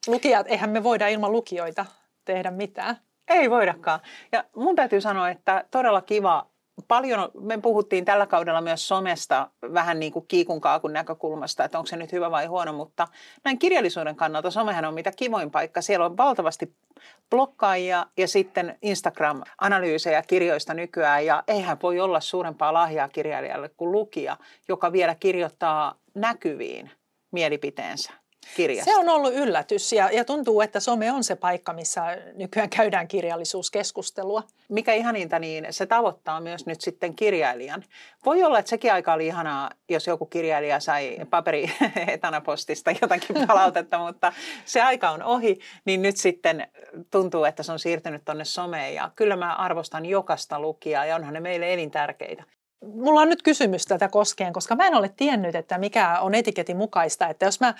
Lukijat, 0.08 0.48
eihän 0.48 0.70
me 0.70 0.84
voida 0.84 1.08
ilman 1.08 1.32
lukijoita 1.32 1.86
tehdä 2.26 2.52
mitään. 2.52 2.98
Ei 3.28 3.50
voidakaan. 3.50 4.00
Ja 4.32 4.43
mun 4.56 4.76
täytyy 4.76 5.02
sanoa, 5.02 5.30
että 5.30 5.65
todella 5.72 6.02
kiva. 6.02 6.48
Paljon, 6.88 7.32
me 7.40 7.58
puhuttiin 7.58 8.06
tällä 8.06 8.28
kaudella 8.28 8.62
myös 8.62 8.88
somesta 8.88 9.50
vähän 9.74 10.00
niin 10.00 10.12
kuin 10.12 10.28
kiikun 10.28 10.62
kaakun 10.62 10.94
näkökulmasta, 10.94 11.63
että 11.63 11.78
onko 11.78 11.88
se 11.88 11.98
nyt 11.98 12.12
hyvä 12.12 12.32
vai 12.32 12.46
huono, 12.46 12.74
mutta 12.74 13.08
näin 13.44 13.60
kirjallisuuden 13.60 14.16
kannalta 14.16 14.52
somehan 14.52 14.86
on 14.86 14.94
mitä 14.94 15.12
kivoin 15.12 15.52
paikka. 15.52 15.82
Siellä 15.82 16.06
on 16.06 16.18
valtavasti 16.18 16.76
blokkaajia 17.30 18.06
ja 18.18 18.28
sitten 18.28 18.78
Instagram-analyysejä 18.82 20.22
kirjoista 20.28 20.74
nykyään 20.74 21.26
ja 21.26 21.44
eihän 21.48 21.78
voi 21.84 22.00
olla 22.00 22.20
suurempaa 22.20 22.74
lahjaa 22.74 23.10
kirjailijalle 23.10 23.70
kuin 23.70 23.92
lukija, 23.92 24.38
joka 24.68 24.92
vielä 24.92 25.16
kirjoittaa 25.16 25.96
näkyviin 26.13 26.92
mielipiteensä 27.32 28.13
kirjasta. 28.56 28.92
Se 28.92 28.98
on 28.98 29.10
ollut 29.10 29.34
yllätys 29.34 29.94
ja, 29.94 30.10
ja 30.12 30.26
tuntuu, 30.26 30.62
että 30.62 30.80
some 30.80 31.12
on 31.12 31.24
se 31.24 31.36
paikka, 31.36 31.74
missä 31.74 32.18
nykyään 32.36 32.70
käydään 32.70 33.08
kirjallisuuskeskustelua. 33.08 34.44
mikä 34.70 34.94
ihaninta, 34.94 35.40
niin 35.40 35.68
se 35.70 35.86
tavoittaa 35.86 36.42
myös 36.42 36.66
nyt 36.66 36.82
sitten 36.82 37.16
kirjailijan. 37.16 37.84
Voi 38.26 38.44
olla, 38.44 38.60
että 38.60 38.70
sekin 38.70 38.94
aika 38.94 39.14
oli 39.14 39.28
ihanaa, 39.28 39.72
jos 39.90 40.08
joku 40.08 40.26
kirjailija 40.26 40.80
sai 40.80 41.18
paperi 41.30 41.72
etanapostista 42.08 42.92
jotakin 43.02 43.48
palautetta, 43.48 43.98
mutta 44.06 44.34
se 44.66 44.82
aika 44.82 45.10
on 45.10 45.24
ohi, 45.24 45.60
niin 45.86 46.02
nyt 46.02 46.18
sitten 46.18 46.68
tuntuu, 47.12 47.44
että 47.44 47.64
se 47.64 47.72
on 47.72 47.80
siirtynyt 47.80 48.26
tuonne 48.26 48.46
someen. 48.46 48.96
Ja 48.96 49.12
kyllä 49.16 49.36
mä 49.36 49.54
arvostan 49.54 50.06
jokaista 50.06 50.60
lukijaa 50.60 51.06
ja 51.06 51.16
onhan 51.16 51.34
ne 51.34 51.40
meille 51.40 51.74
elintärkeitä. 51.74 52.44
Mulla 52.86 53.22
on 53.22 53.30
nyt 53.30 53.44
kysymys 53.44 53.86
tätä 53.86 54.10
koskien, 54.10 54.54
koska 54.54 54.76
mä 54.76 54.88
en 54.88 54.96
ole 54.96 55.10
tiennyt, 55.18 55.56
että 55.56 55.78
mikä 55.78 56.20
on 56.20 56.36
etiketin 56.36 56.78
mukaista, 56.78 57.28
että 57.28 57.46
jos 57.46 57.60
mä 57.60 57.74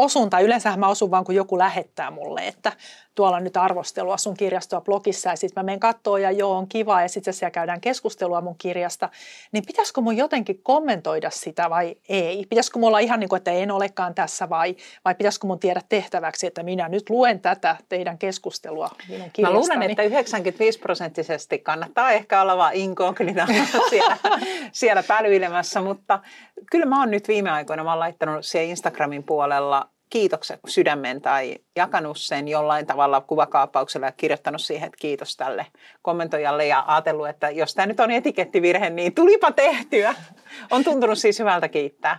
osun, 0.00 0.30
tai 0.30 0.44
yleensä 0.44 0.76
mä 0.76 0.88
osun 0.88 1.10
vaan 1.10 1.24
kun 1.24 1.34
joku 1.34 1.58
lähettää 1.58 2.10
mulle, 2.10 2.48
että 2.48 2.72
tuolla 3.20 3.36
on 3.36 3.44
nyt 3.44 3.56
arvostelua 3.56 4.16
sun 4.16 4.36
kirjastoa 4.36 4.80
blogissa 4.80 5.30
ja 5.30 5.36
sitten 5.36 5.62
mä 5.62 5.64
menen 5.64 5.80
kattoo 5.80 6.16
ja 6.16 6.30
joo 6.30 6.56
on 6.56 6.68
kiva 6.68 7.02
ja 7.02 7.08
sitten 7.08 7.34
siellä 7.34 7.50
käydään 7.50 7.80
keskustelua 7.80 8.40
mun 8.40 8.54
kirjasta, 8.58 9.08
niin 9.52 9.66
pitäisikö 9.66 10.00
mun 10.00 10.16
jotenkin 10.16 10.60
kommentoida 10.62 11.30
sitä 11.30 11.70
vai 11.70 11.96
ei? 12.08 12.46
Pitäisikö 12.50 12.78
mulla 12.78 12.88
olla 12.88 12.98
ihan 12.98 13.20
niin 13.20 13.28
kuin, 13.28 13.36
että 13.36 13.50
en 13.50 13.70
olekaan 13.70 14.14
tässä 14.14 14.48
vai, 14.48 14.76
vai 15.04 15.14
pitäisikö 15.14 15.46
mun 15.46 15.58
tiedä 15.58 15.80
tehtäväksi, 15.88 16.46
että 16.46 16.62
minä 16.62 16.88
nyt 16.88 17.10
luen 17.10 17.40
tätä 17.40 17.76
teidän 17.88 18.18
keskustelua 18.18 18.90
minun 19.08 19.22
Mä 19.26 19.30
kirjastani? 19.32 19.60
luulen, 19.60 19.90
että 19.90 20.02
95 20.02 20.78
prosenttisesti 20.78 21.58
kannattaa 21.58 22.10
ehkä 22.10 22.42
olla 22.42 22.56
vaan 22.56 22.74
inkognita 22.74 23.46
siellä, 23.90 24.16
siellä 24.72 25.02
pälyilemässä, 25.02 25.80
mutta 25.80 26.20
kyllä 26.70 26.86
mä 26.86 27.00
oon 27.00 27.10
nyt 27.10 27.28
viime 27.28 27.50
aikoina, 27.50 27.84
mä 27.84 27.90
oon 27.90 28.00
laittanut 28.00 28.46
siellä 28.46 28.70
Instagramin 28.70 29.22
puolella 29.22 29.90
kiitoksen 30.10 30.58
sydämen 30.66 31.20
tai 31.20 31.56
jakanut 31.76 32.16
sen 32.18 32.48
jollain 32.48 32.86
tavalla 32.86 33.20
kuvakaappauksella 33.20 34.06
ja 34.06 34.12
kirjoittanut 34.12 34.60
siihen, 34.60 34.86
että 34.86 35.00
kiitos 35.00 35.36
tälle 35.36 35.66
kommentoijalle 36.02 36.66
ja 36.66 36.84
ajatellut, 36.86 37.28
että 37.28 37.50
jos 37.50 37.74
tämä 37.74 37.86
nyt 37.86 38.00
on 38.00 38.10
etikettivirhe, 38.10 38.90
niin 38.90 39.14
tulipa 39.14 39.52
tehtyä. 39.52 40.14
On 40.70 40.84
tuntunut 40.84 41.18
siis 41.18 41.38
hyvältä 41.38 41.68
kiittää. 41.68 42.18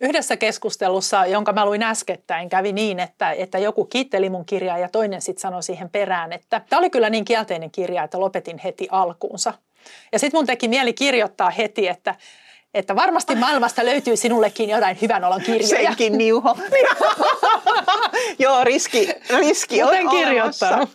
Yhdessä 0.00 0.36
keskustelussa, 0.36 1.26
jonka 1.26 1.52
mä 1.52 1.66
luin 1.66 1.82
äskettäin, 1.82 2.48
kävi 2.48 2.72
niin, 2.72 3.00
että, 3.00 3.32
että 3.32 3.58
joku 3.58 3.84
kiitteli 3.84 4.30
mun 4.30 4.44
kirjaa 4.44 4.78
ja 4.78 4.88
toinen 4.88 5.22
sitten 5.22 5.40
sanoi 5.40 5.62
siihen 5.62 5.90
perään, 5.90 6.32
että 6.32 6.60
tämä 6.68 6.80
oli 6.80 6.90
kyllä 6.90 7.10
niin 7.10 7.24
kielteinen 7.24 7.70
kirja, 7.70 8.02
että 8.02 8.20
lopetin 8.20 8.58
heti 8.58 8.88
alkuunsa. 8.90 9.54
Ja 10.12 10.18
sitten 10.18 10.38
mun 10.38 10.46
teki 10.46 10.68
mieli 10.68 10.92
kirjoittaa 10.92 11.50
heti, 11.50 11.88
että 11.88 12.14
että 12.74 12.96
varmasti 12.96 13.34
maailmasta 13.34 13.84
löytyy 13.84 14.16
sinullekin 14.16 14.70
jotain 14.70 14.98
hyvän 15.02 15.24
olon 15.24 15.40
kirjoja. 15.40 15.68
Senkin 15.68 16.18
niuho. 16.18 16.58
Joo, 18.38 18.64
riski, 18.64 19.08
riski 19.38 19.82
on 19.82 20.10
kirjoittanut. 20.10 20.90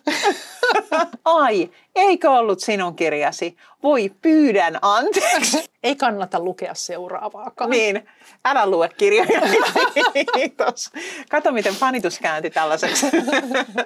Ai, 1.25 1.69
eikö 1.95 2.31
ollut 2.31 2.59
sinun 2.59 2.95
kirjasi? 2.95 3.57
Voi, 3.83 4.11
pyydän 4.21 4.79
anteeksi. 4.81 5.63
Ei 5.83 5.95
kannata 5.95 6.39
lukea 6.39 6.73
seuraavaakaan. 6.73 7.69
Niin, 7.69 8.09
älä 8.45 8.65
lue 8.65 8.89
kirjoja. 8.89 9.41
Kiitos. 10.33 10.91
Kato, 11.29 11.51
miten 11.51 11.75
fanitus 11.75 12.19
käänti 12.19 12.49
tällaiseksi. 12.49 13.05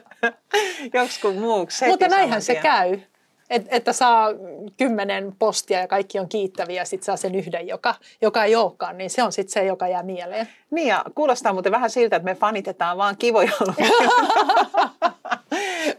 Joksikun 0.94 1.36
muuksi. 1.36 1.86
Mutta 1.86 2.08
näinhän 2.08 2.42
se 2.42 2.56
käy. 2.56 3.00
Et, 3.50 3.66
että 3.70 3.94
saa 3.94 4.30
kymmenen 4.78 5.36
postia 5.40 5.80
ja 5.80 5.88
kaikki 5.88 6.20
on 6.20 6.30
kiittäviä 6.30 6.82
ja 6.82 6.86
sitten 6.86 7.06
saa 7.06 7.18
sen 7.18 7.36
yhden, 7.36 7.68
joka, 7.68 7.96
joka 8.22 8.44
ei 8.44 8.56
olekaan, 8.56 8.98
niin 8.98 9.10
se 9.10 9.24
on 9.24 9.32
sitten 9.32 9.54
se, 9.54 9.66
joka 9.66 9.88
jää 9.88 10.04
mieleen. 10.04 10.48
Niin 10.72 10.88
ja 10.88 11.06
kuulostaa 11.16 11.54
muuten 11.54 11.72
vähän 11.72 11.90
siltä, 11.90 12.16
että 12.16 12.26
me 12.26 12.36
fanitetaan 12.36 12.98
vaan 12.98 13.18
kivoja 13.18 13.52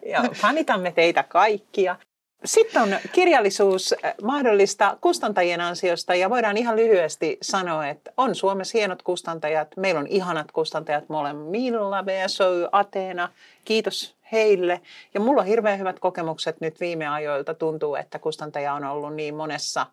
ja 0.07 0.23
fanitamme 0.43 0.93
teitä 0.93 1.23
kaikkia. 1.23 1.97
Sitten 2.45 2.83
on 2.83 2.97
kirjallisuus 3.13 3.93
eh, 3.93 4.15
mahdollista 4.23 4.99
kustantajien 5.01 5.61
ansiosta 5.61 6.15
ja 6.15 6.31
voidaan 6.31 6.57
ihan 6.57 6.77
lyhyesti 6.77 7.39
sanoa, 7.43 7.89
että 7.89 8.13
on 8.17 8.35
Suomessa 8.35 8.79
hienot 8.79 9.03
kustantajat. 9.03 9.69
Meillä 9.77 10.01
on 10.01 10.07
ihanat 10.07 10.53
kustantajat 10.53 11.09
molemmilla, 11.09 12.07
VSO, 12.07 12.45
Ateena. 12.73 13.29
Kiitos 13.65 14.18
heille. 14.33 14.81
Ja 15.15 15.21
mulla 15.21 15.41
on 15.41 15.47
hirveän 15.47 15.79
hyvät 15.79 15.99
kokemukset 15.99 16.61
nyt 16.61 16.81
viime 16.81 17.09
ajoilta. 17.09 17.55
Tuntuu, 17.55 17.95
että 17.95 18.19
kustantaja 18.19 18.73
on 18.75 18.85
ollut 18.85 19.15
niin 19.15 19.35
monessa 19.35 19.87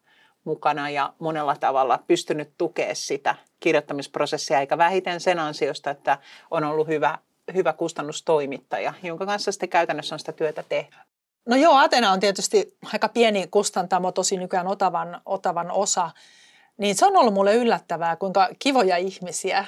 mukana 0.43 0.89
ja 0.89 1.13
monella 1.19 1.55
tavalla 1.59 1.99
pystynyt 2.07 2.49
tukemaan 2.57 2.95
sitä 2.95 3.35
kirjoittamisprosessia, 3.59 4.59
eikä 4.59 4.77
vähiten 4.77 5.19
sen 5.19 5.39
ansiosta, 5.39 5.89
että 5.89 6.17
on 6.51 6.63
ollut 6.63 6.87
hyvä, 6.87 7.17
hyvä 7.53 7.73
kustannustoimittaja, 7.73 8.93
jonka 9.03 9.25
kanssa 9.25 9.51
sitten 9.51 9.69
käytännössä 9.69 10.15
on 10.15 10.19
sitä 10.19 10.31
työtä 10.31 10.63
tehty. 10.69 10.95
No 11.45 11.55
joo, 11.55 11.75
Atena 11.75 12.11
on 12.11 12.19
tietysti 12.19 12.77
aika 12.93 13.09
pieni 13.09 13.47
kustantamo, 13.47 14.11
tosi 14.11 14.37
nykyään 14.37 14.67
Otavan, 14.67 15.21
Otavan 15.25 15.71
osa. 15.71 16.11
Niin 16.77 16.95
se 16.95 17.05
on 17.05 17.17
ollut 17.17 17.33
mulle 17.33 17.55
yllättävää, 17.55 18.15
kuinka 18.15 18.49
kivoja 18.59 18.97
ihmisiä 18.97 19.65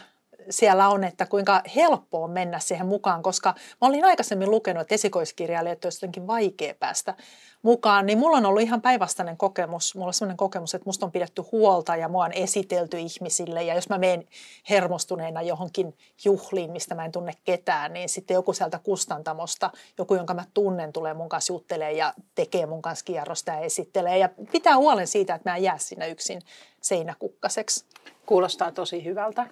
siellä 0.50 0.90
on, 0.90 1.04
että 1.04 1.26
kuinka 1.26 1.62
helppoa 1.76 2.24
on 2.24 2.32
mennä 2.32 2.60
siihen 2.60 2.86
mukaan, 2.86 3.24
koska 3.24 3.50
mä 3.82 3.88
olin 3.88 4.06
aikaisemmin 4.06 4.52
lukenut, 4.52 4.82
että 4.82 4.96
esikoiskirjailijat 4.96 5.86
olisi 5.86 5.98
jotenkin 5.98 6.28
vaikea 6.28 6.74
päästä 6.80 7.14
mukaan, 7.62 8.06
niin 8.06 8.18
mulla 8.18 8.38
on 8.38 8.46
ollut 8.46 8.62
ihan 8.62 8.82
päinvastainen 8.82 9.38
kokemus. 9.38 9.96
Mulla 9.96 10.08
on 10.08 10.14
sellainen 10.14 10.38
kokemus, 10.38 10.76
että 10.76 10.86
musta 10.86 11.06
on 11.06 11.12
pidetty 11.12 11.44
huolta 11.52 11.96
ja 11.96 12.10
mua 12.10 12.26
on 12.26 12.34
esitelty 12.34 12.98
ihmisille 12.98 13.64
ja 13.64 13.76
jos 13.76 13.90
mä 13.90 13.98
menen 13.98 14.28
hermostuneena 14.70 15.42
johonkin 15.42 15.98
juhliin, 16.26 16.72
mistä 16.72 16.96
mä 16.96 17.06
en 17.06 17.12
tunne 17.12 17.34
ketään, 17.44 17.94
niin 17.94 18.10
sitten 18.10 18.36
joku 18.36 18.54
sieltä 18.54 18.80
kustantamosta, 18.80 19.72
joku 19.98 20.16
jonka 20.16 20.34
mä 20.34 20.46
tunnen, 20.54 20.94
tulee 20.94 21.14
mun 21.14 21.30
kanssa 21.30 21.54
juttelee 21.54 21.92
ja 21.92 22.14
tekee 22.36 22.66
mun 22.66 22.82
kanssa 22.82 23.06
kierrosta 23.06 23.52
ja 23.52 23.60
esittelee 23.60 24.18
ja 24.18 24.30
pitää 24.52 24.78
huolen 24.78 25.08
siitä, 25.08 25.36
että 25.36 25.50
mä 25.50 25.56
en 25.56 25.64
jää 25.64 25.78
sinne 25.78 26.10
yksin 26.10 26.42
seinäkukkaseksi. 26.82 27.86
Kuulostaa 28.26 28.72
tosi 28.72 29.06
hyvältä. 29.06 29.48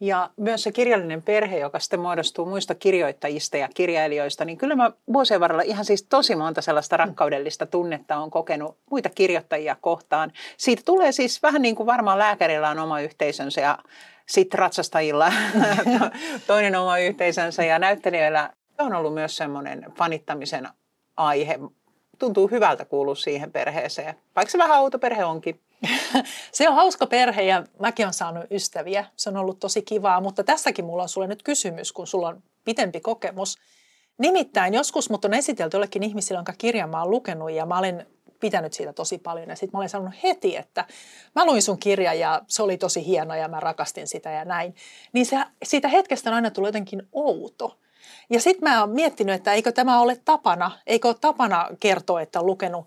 Ja 0.00 0.30
myös 0.36 0.62
se 0.62 0.72
kirjallinen 0.72 1.22
perhe, 1.22 1.58
joka 1.58 1.78
sitten 1.78 2.00
muodostuu 2.00 2.46
muista 2.46 2.74
kirjoittajista 2.74 3.56
ja 3.56 3.68
kirjailijoista, 3.74 4.44
niin 4.44 4.58
kyllä 4.58 4.76
mä 4.76 4.90
vuosien 5.12 5.40
varrella 5.40 5.62
ihan 5.62 5.84
siis 5.84 6.02
tosi 6.02 6.36
monta 6.36 6.62
sellaista 6.62 6.96
rakkaudellista 6.96 7.66
tunnetta 7.66 8.16
on 8.16 8.30
kokenut 8.30 8.78
muita 8.90 9.08
kirjoittajia 9.08 9.76
kohtaan. 9.80 10.32
Siitä 10.56 10.82
tulee 10.84 11.12
siis 11.12 11.42
vähän 11.42 11.62
niin 11.62 11.76
kuin 11.76 11.86
varmaan 11.86 12.18
lääkärillä 12.18 12.70
on 12.70 12.78
oma 12.78 13.00
yhteisönsä 13.00 13.60
ja 13.60 13.78
sitten 14.26 14.58
ratsastajilla 14.58 15.32
toinen 16.46 16.76
oma 16.76 16.98
yhteisönsä 16.98 17.64
ja 17.64 17.78
näyttelijöillä 17.78 18.50
on 18.78 18.94
ollut 18.94 19.14
myös 19.14 19.36
semmoinen 19.36 19.86
fanittamisen 19.98 20.68
aihe. 21.16 21.58
Tuntuu 22.18 22.48
hyvältä 22.48 22.84
kuulua 22.84 23.14
siihen 23.14 23.52
perheeseen, 23.52 24.14
vaikka 24.36 24.52
se 24.52 24.58
vähän 24.58 24.76
autoperhe 24.76 25.24
onkin. 25.24 25.60
Se 26.52 26.68
on 26.68 26.74
hauska 26.74 27.06
perhe 27.06 27.42
ja 27.42 27.64
mäkin 27.80 28.06
olen 28.06 28.14
saanut 28.14 28.44
ystäviä. 28.50 29.04
Se 29.16 29.28
on 29.28 29.36
ollut 29.36 29.60
tosi 29.60 29.82
kivaa, 29.82 30.20
mutta 30.20 30.44
tässäkin 30.44 30.84
mulla 30.84 31.02
on 31.02 31.08
sulle 31.08 31.26
nyt 31.26 31.42
kysymys, 31.42 31.92
kun 31.92 32.06
sulla 32.06 32.28
on 32.28 32.42
pitempi 32.64 33.00
kokemus. 33.00 33.58
Nimittäin 34.18 34.74
joskus 34.74 35.10
mut 35.10 35.24
on 35.24 35.34
esitelty 35.34 35.76
jollekin 35.76 36.02
ihmisille, 36.02 36.38
jonka 36.38 36.54
kirjan 36.58 36.90
mä 36.90 37.00
oon 37.00 37.10
lukenut 37.10 37.50
ja 37.50 37.66
mä 37.66 37.78
olen 37.78 38.06
pitänyt 38.40 38.72
siitä 38.72 38.92
tosi 38.92 39.18
paljon. 39.18 39.48
Ja 39.48 39.56
sitten 39.56 39.70
mä 39.72 39.78
olen 39.78 39.88
sanonut 39.88 40.22
heti, 40.22 40.56
että 40.56 40.84
mä 41.34 41.46
luin 41.46 41.62
sun 41.62 41.78
kirja 41.78 42.14
ja 42.14 42.42
se 42.48 42.62
oli 42.62 42.76
tosi 42.78 43.06
hieno 43.06 43.34
ja 43.34 43.48
mä 43.48 43.60
rakastin 43.60 44.06
sitä 44.06 44.30
ja 44.30 44.44
näin. 44.44 44.74
Niin 45.12 45.26
se, 45.26 45.36
siitä 45.62 45.88
hetkestä 45.88 46.30
on 46.30 46.34
aina 46.34 46.50
tullut 46.50 46.68
jotenkin 46.68 47.02
outo. 47.12 47.78
Ja 48.30 48.40
sitten 48.40 48.70
mä 48.70 48.80
oon 48.80 48.90
miettinyt, 48.90 49.34
että 49.34 49.52
eikö 49.52 49.72
tämä 49.72 50.00
ole 50.00 50.16
tapana, 50.24 50.70
eikö 50.86 51.08
ole 51.08 51.16
tapana 51.20 51.68
kertoa, 51.80 52.20
että 52.20 52.40
on 52.40 52.46
lukenut 52.46 52.86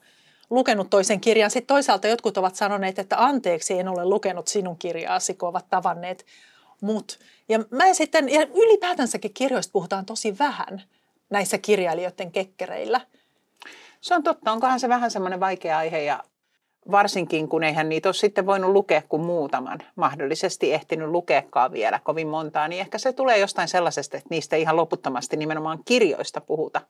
lukenut 0.49 0.89
toisen 0.89 1.21
kirjan. 1.21 1.51
Sitten 1.51 1.75
toisaalta 1.75 2.07
jotkut 2.07 2.37
ovat 2.37 2.55
sanoneet, 2.55 2.99
että 2.99 3.23
anteeksi, 3.25 3.79
en 3.79 3.87
ole 3.87 4.05
lukenut 4.05 4.47
sinun 4.47 4.77
kirjaasi, 4.77 5.33
kun 5.33 5.49
ovat 5.49 5.69
tavanneet 5.69 6.25
mut. 6.81 7.19
Ja 7.49 7.59
mä 7.71 7.85
en 7.85 7.95
sitten, 7.95 8.29
ja 8.29 8.41
ylipäätänsäkin 8.41 9.33
kirjoista 9.33 9.71
puhutaan 9.71 10.05
tosi 10.05 10.37
vähän 10.39 10.81
näissä 11.29 11.57
kirjailijoiden 11.57 12.31
kekkereillä. 12.31 13.01
Se 14.01 14.15
on 14.15 14.23
totta. 14.23 14.51
Onkohan 14.51 14.79
se 14.79 14.89
vähän 14.89 15.11
semmoinen 15.11 15.39
vaikea 15.39 15.77
aihe 15.77 16.01
ja 16.01 16.23
varsinkin 16.91 17.47
kun 17.47 17.63
eihän 17.63 17.89
niitä 17.89 18.09
ole 18.09 18.13
sitten 18.13 18.45
voinut 18.45 18.71
lukea 18.71 19.01
kuin 19.09 19.21
muutaman, 19.21 19.79
mahdollisesti 19.95 20.73
ehtinyt 20.73 21.09
lukeekaan 21.09 21.71
vielä 21.71 21.99
kovin 22.03 22.27
montaa, 22.27 22.67
niin 22.67 22.81
ehkä 22.81 22.97
se 22.97 23.13
tulee 23.13 23.37
jostain 23.37 23.67
sellaisesta, 23.67 24.17
että 24.17 24.27
niistä 24.29 24.55
ihan 24.55 24.75
loputtomasti 24.75 25.37
nimenomaan 25.37 25.79
kirjoista 25.85 26.41
puhuta. 26.41 26.81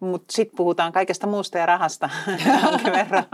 Mutta 0.00 0.32
sitten 0.32 0.56
puhutaan 0.56 0.92
kaikesta 0.92 1.26
muusta 1.26 1.58
ja 1.58 1.66
rahasta 1.66 2.10
verran. 2.96 3.24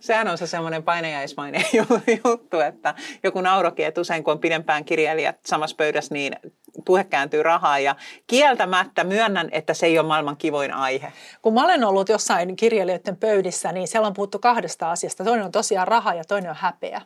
Sehän 0.00 0.28
on 0.28 0.38
se 0.38 0.46
semmoinen 0.46 0.82
painajaismainen 0.82 1.64
juttu, 2.24 2.60
että 2.60 2.94
joku 3.22 3.40
naurokin, 3.40 3.86
että 3.86 4.00
usein 4.00 4.24
kun 4.24 4.32
on 4.32 4.38
pidempään 4.38 4.84
kirjailijat 4.84 5.36
samassa 5.46 5.76
pöydässä, 5.76 6.14
niin 6.14 6.36
puhe 6.84 7.04
kääntyy 7.04 7.42
rahaa. 7.42 7.78
Ja 7.78 7.96
kieltämättä 8.26 9.04
myönnän, 9.04 9.48
että 9.52 9.74
se 9.74 9.86
ei 9.86 9.98
ole 9.98 10.06
maailman 10.06 10.36
kivoin 10.36 10.74
aihe. 10.74 11.12
Kun 11.42 11.54
mä 11.54 11.64
olen 11.64 11.84
ollut 11.84 12.08
jossain 12.08 12.56
kirjailijoiden 12.56 13.16
pöydissä, 13.16 13.72
niin 13.72 13.88
siellä 13.88 14.06
on 14.06 14.14
puhuttu 14.14 14.38
kahdesta 14.38 14.90
asiasta. 14.90 15.24
Toinen 15.24 15.44
on 15.44 15.52
tosiaan 15.52 15.88
raha 15.88 16.14
ja 16.14 16.24
toinen 16.24 16.50
on 16.50 16.56
häpeä. 16.56 17.00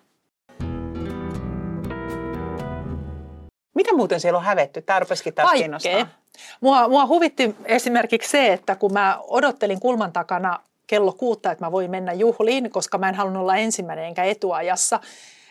Mitä 3.79 3.95
muuten 3.95 4.21
siellä 4.21 4.39
on 4.39 4.45
hävetty? 4.45 4.83
Tämä 4.83 4.99
rupesikin 5.01 5.35
taas 5.35 5.49
Kaikkea. 5.49 5.63
kiinnostaa. 5.63 6.19
Mua, 6.61 6.89
mua 6.89 7.07
huvitti 7.07 7.57
esimerkiksi 7.65 8.31
se, 8.31 8.53
että 8.53 8.77
kun 8.77 8.93
mä 8.93 9.19
odottelin 9.29 9.81
kulman 9.81 10.13
takana 10.13 10.61
kello 10.87 11.13
kuutta, 11.13 11.53
että 11.53 11.65
mä 11.65 11.73
voin 11.73 11.91
mennä 11.91 12.13
juhliin, 12.13 12.71
koska 12.71 12.99
mä 12.99 13.09
en 13.09 13.15
halunnut 13.15 13.41
olla 13.41 13.57
ensimmäinen 13.57 14.05
enkä 14.05 14.25
etuajassa. 14.25 15.01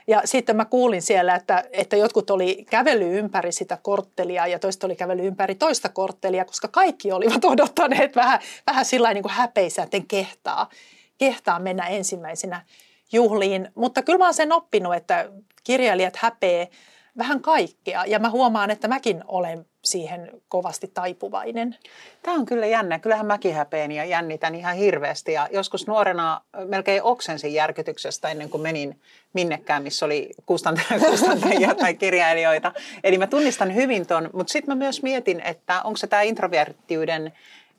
Ja 0.08 0.22
sitten 0.26 0.56
mä 0.56 0.66
kuulin 0.66 1.02
siellä, 1.02 1.36
että, 1.36 1.64
että 1.72 1.96
jotkut 1.96 2.30
oli 2.30 2.66
kävely 2.70 3.18
ympäri 3.18 3.52
sitä 3.52 3.78
korttelia 3.82 4.48
ja 4.48 4.60
toista 4.60 4.88
oli 4.88 4.96
kävely 4.96 5.28
ympäri 5.28 5.56
toista 5.56 5.90
korttelia, 5.90 6.46
koska 6.46 6.68
kaikki 6.68 7.12
olivat 7.12 7.46
odottaneet 7.54 8.16
vähän, 8.16 8.40
vähän 8.68 8.86
sillä 8.86 9.14
niin 9.14 9.24
kuin 9.24 9.34
häpeisä, 9.34 9.84
että 9.84 9.98
kehtaa, 10.08 10.70
kehtaa 11.18 11.60
mennä 11.60 11.88
ensimmäisenä 11.88 12.62
juhliin. 13.12 13.72
Mutta 13.76 14.02
kyllä 14.02 14.20
mä 14.20 14.26
oon 14.26 14.34
sen 14.34 14.52
oppinut, 14.52 14.96
että 14.96 15.30
kirjailijat 15.64 16.16
häpeä 16.16 16.68
vähän 17.18 17.42
kaikkea 17.42 18.06
ja 18.06 18.20
mä 18.20 18.30
huomaan, 18.30 18.72
että 18.72 18.88
mäkin 18.88 19.24
olen 19.28 19.66
siihen 19.84 20.32
kovasti 20.50 20.92
taipuvainen. 20.94 21.76
Tämä 22.24 22.38
on 22.38 22.46
kyllä 22.46 22.66
jännä. 22.66 23.00
Kyllähän 23.00 23.26
mäkin 23.26 23.56
häpeän 23.56 23.92
ja 23.92 24.06
jännitän 24.06 24.56
ihan 24.56 24.76
hirveästi. 24.76 25.34
Ja 25.34 25.48
joskus 25.52 25.88
nuorena 25.88 26.42
melkein 26.66 27.04
oksensin 27.04 27.54
järkytyksestä 27.54 28.30
ennen 28.30 28.50
kuin 28.50 28.62
menin 28.62 29.02
minnekään, 29.34 29.84
missä 29.84 30.06
oli 30.06 30.30
kustantajia 30.46 31.76
tai 31.76 31.94
kirjailijoita. 31.94 32.72
Eli 33.04 33.18
mä 33.18 33.28
tunnistan 33.28 33.76
hyvin 33.76 34.08
ton, 34.08 34.30
mutta 34.34 34.52
sitten 34.52 34.78
mä 34.78 34.84
myös 34.84 35.04
mietin, 35.04 35.40
että 35.40 35.82
onko 35.82 35.98
se 35.98 36.08
tämä 36.08 36.22
introverttiuden 36.22 37.34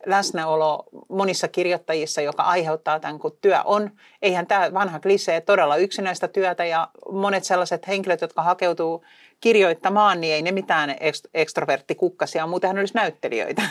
läsnäolo 0.07 0.85
monissa 1.09 1.49
kirjoittajissa, 1.49 2.21
joka 2.21 2.43
aiheuttaa 2.43 3.01
tämän, 3.01 3.19
kun 3.19 3.39
työ 3.41 3.63
on. 3.65 3.91
Eihän 4.23 4.47
tämä 4.47 4.75
vanha 4.75 5.01
klisee 5.01 5.41
todella 5.41 5.77
yksinäistä 5.77 6.29
työtä 6.29 6.65
ja 6.65 6.89
monet 7.13 7.45
sellaiset 7.45 7.89
henkilöt, 7.89 8.21
jotka 8.21 8.43
hakeutuu 8.43 9.05
kirjoittamaan, 9.41 10.21
niin 10.21 10.35
ei 10.35 10.43
ne 10.43 10.53
mitään 10.53 10.97
ekstroverttikukkasia, 11.35 12.47
muutenhan 12.47 12.79
olisi 12.79 12.95
näyttelijöitä. 12.95 13.63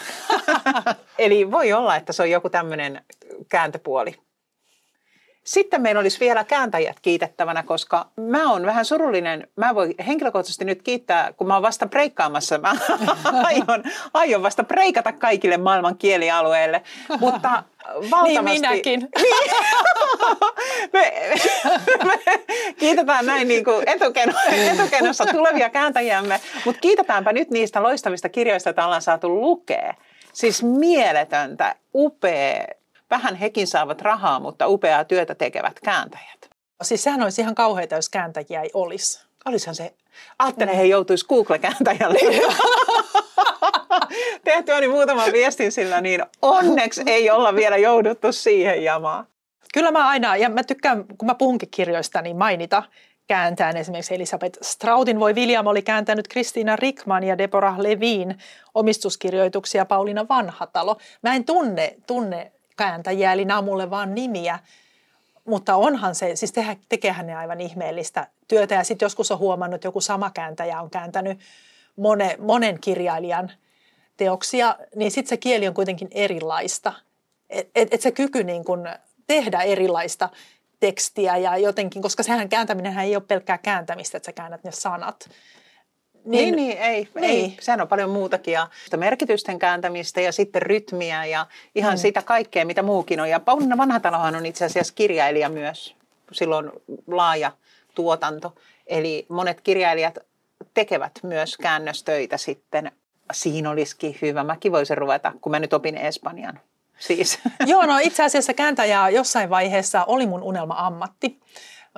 Eli 1.20 1.52
voi 1.52 1.74
olla, 1.74 1.96
että 1.96 2.14
se 2.14 2.22
on 2.22 2.32
joku 2.32 2.50
tämmöinen 2.50 3.02
kääntöpuoli. 3.50 4.16
Sitten 5.48 5.82
meillä 5.82 6.00
olisi 6.00 6.20
vielä 6.20 6.44
kääntäjät 6.44 7.00
kiitettävänä, 7.02 7.64
koska 7.64 8.08
mä 8.16 8.52
oon 8.52 8.66
vähän 8.66 8.86
surullinen. 8.86 9.48
Mä 9.56 9.76
voin 9.76 9.96
henkilökohtaisesti 10.08 10.66
nyt 10.66 10.82
kiittää, 10.82 11.34
kun 11.34 11.48
mä 11.48 11.54
oon 11.54 11.64
vasta 11.64 11.88
breikkaamassa. 11.88 12.58
Mä 12.58 12.76
aion, 13.44 13.84
aion 14.14 14.44
vasta 14.44 14.64
breikata 14.64 15.12
kaikille 15.12 15.58
maailman 15.58 15.98
kielialueille. 15.98 16.82
Mutta 17.20 17.64
valtavasti... 18.12 18.34
Niin 18.34 18.44
minäkin. 18.44 19.10
Niin. 20.94 20.94
me, 20.94 21.14
me 22.04 22.20
kiitetään 22.80 23.26
näin 23.26 23.48
niin 23.48 23.64
kuin 23.64 23.90
etukenossa 24.72 25.26
tulevia 25.26 25.70
kääntäjiämme, 25.70 26.40
mutta 26.66 26.82
kiitetäänpä 26.82 27.34
nyt 27.34 27.50
niistä 27.50 27.84
loistavista 27.84 28.30
kirjoista, 28.30 28.70
joita 28.70 28.86
ollaan 28.86 29.02
saatu 29.02 29.42
lukea. 29.42 29.94
Siis 30.34 30.64
mieletöntä, 30.64 31.76
upea, 31.96 32.68
vähän 33.10 33.36
hekin 33.36 33.68
saavat 33.68 34.02
rahaa, 34.02 34.40
mutta 34.40 34.68
upeaa 34.68 35.04
työtä 35.04 35.36
tekevät 35.36 35.80
kääntäjät. 35.80 36.50
Siis 36.82 37.04
sehän 37.04 37.24
olisi 37.24 37.42
ihan 37.42 37.56
kauheita, 37.56 37.96
jos 37.96 38.10
kääntäjiä 38.10 38.62
ei 38.62 38.70
olisi. 38.74 39.28
Olisihan 39.46 39.76
se. 39.76 39.94
Ajattelen, 40.40 40.76
he 40.76 40.84
joutuisi 40.84 41.26
Google-kääntäjälle. 41.28 42.20
Tehtyä 44.44 44.80
niin 44.80 44.92
muutaman 44.92 45.32
viestin 45.32 45.72
sillä, 45.72 46.02
niin 46.02 46.26
onneksi 46.42 47.04
ei 47.06 47.30
olla 47.30 47.56
vielä 47.56 47.78
jouduttu 47.78 48.32
siihen 48.32 48.84
jamaan. 48.84 49.28
Kyllä 49.74 49.92
mä 49.92 50.08
aina, 50.08 50.36
ja 50.36 50.50
mä 50.50 50.64
tykkään, 50.64 51.06
kun 51.18 51.26
mä 51.26 51.36
puhunkin 51.36 51.70
kirjoista, 51.72 52.22
niin 52.22 52.38
mainita 52.38 52.84
kääntään 53.28 53.78
esimerkiksi 53.78 54.16
Elisabeth 54.16 54.60
Strautin 54.62 55.20
voi 55.20 55.34
William 55.34 55.68
oli 55.68 55.82
kääntänyt 55.82 56.28
Kristiina 56.28 56.76
Rickman 56.76 57.24
ja 57.24 57.38
Deborah 57.38 57.80
Levin 57.80 58.38
omistuskirjoituksia 58.76 59.86
Pauliina 59.86 60.28
Vanhatalo. 60.30 60.98
Mä 61.24 61.36
en 61.36 61.46
tunne, 61.46 61.96
tunne 62.08 62.52
kääntäjiä, 62.78 63.34
eli 63.34 63.46
nämä 63.46 63.58
on 63.58 63.66
mulle 63.66 63.90
vaan 63.90 64.16
nimiä. 64.16 64.60
Mutta 65.46 65.76
onhan 65.76 66.16
se, 66.16 66.36
siis 66.36 66.52
tehdä, 66.52 66.76
tekehän 66.90 67.28
ne 67.28 67.36
aivan 67.36 67.62
ihmeellistä 67.62 68.28
työtä. 68.48 68.76
Ja 68.76 68.84
sitten 68.84 69.06
joskus 69.06 69.32
on 69.32 69.40
huomannut, 69.40 69.76
että 69.76 69.88
joku 69.88 70.02
sama 70.02 70.30
kääntäjä 70.30 70.82
on 70.82 70.90
kääntänyt 70.90 71.40
monen, 71.96 72.42
monen 72.42 72.80
kirjailijan 72.80 73.52
teoksia, 74.18 74.76
niin 74.96 75.12
sitten 75.12 75.30
se 75.30 75.38
kieli 75.38 75.68
on 75.68 75.74
kuitenkin 75.74 76.08
erilaista. 76.12 76.94
Että 77.50 77.72
et, 77.76 77.94
et 77.94 78.02
se 78.02 78.12
kyky 78.12 78.44
niin 78.44 78.66
kun 78.66 78.90
tehdä 79.28 79.62
erilaista 79.62 80.30
tekstiä 80.80 81.38
ja 81.38 81.58
jotenkin, 81.58 82.02
koska 82.02 82.24
sehän 82.24 82.50
kääntäminen 82.50 83.00
ei 83.00 83.16
ole 83.16 83.24
pelkkää 83.28 83.58
kääntämistä, 83.58 84.18
että 84.18 84.26
sä 84.26 84.34
käännät 84.34 84.64
ne 84.64 84.72
sanat, 84.72 85.30
niin, 86.28 86.56
niin, 86.56 86.68
niin 86.68 86.78
ei, 86.78 87.08
niin. 87.16 87.24
ei. 87.24 87.58
Sehän 87.60 87.82
on 87.82 87.88
paljon 87.88 88.10
muutakin. 88.10 88.52
Ja 88.52 88.68
merkitysten 88.98 89.60
kääntämistä 89.60 90.22
ja 90.22 90.32
sitten 90.32 90.62
rytmiä 90.62 91.26
ja 91.26 91.46
ihan 91.76 91.94
mm. 91.94 91.98
sitä 91.98 92.22
kaikkea, 92.22 92.66
mitä 92.66 92.84
muukin 92.84 93.20
on. 93.20 93.30
Ja 93.30 93.40
Pauliina 93.40 93.78
Vanhatalohan 93.78 94.36
on 94.36 94.46
itse 94.46 94.66
asiassa 94.66 94.94
kirjailija 94.94 95.50
myös. 95.50 95.96
Silloin 96.32 96.72
laaja 97.08 97.52
tuotanto. 97.96 98.56
Eli 98.88 99.26
monet 99.30 99.62
kirjailijat 99.62 100.18
tekevät 100.74 101.20
myös 101.24 101.58
käännöstöitä 101.58 102.38
sitten. 102.38 102.92
Siinä 103.34 103.70
olisikin 103.70 104.18
hyvä. 104.22 104.44
Mäkin 104.44 104.72
voisin 104.72 104.98
ruveta, 104.98 105.34
kun 105.42 105.52
mä 105.52 105.60
nyt 105.60 105.74
opin 105.74 105.98
Espanjan. 105.98 106.60
Siis. 107.00 107.40
Joo, 107.66 107.86
no 107.86 108.00
itse 108.02 108.24
asiassa 108.24 108.54
kääntäjä 108.54 109.10
jossain 109.10 109.50
vaiheessa 109.50 110.04
oli 110.04 110.26
mun 110.26 110.44
unelma-ammatti. 110.44 111.40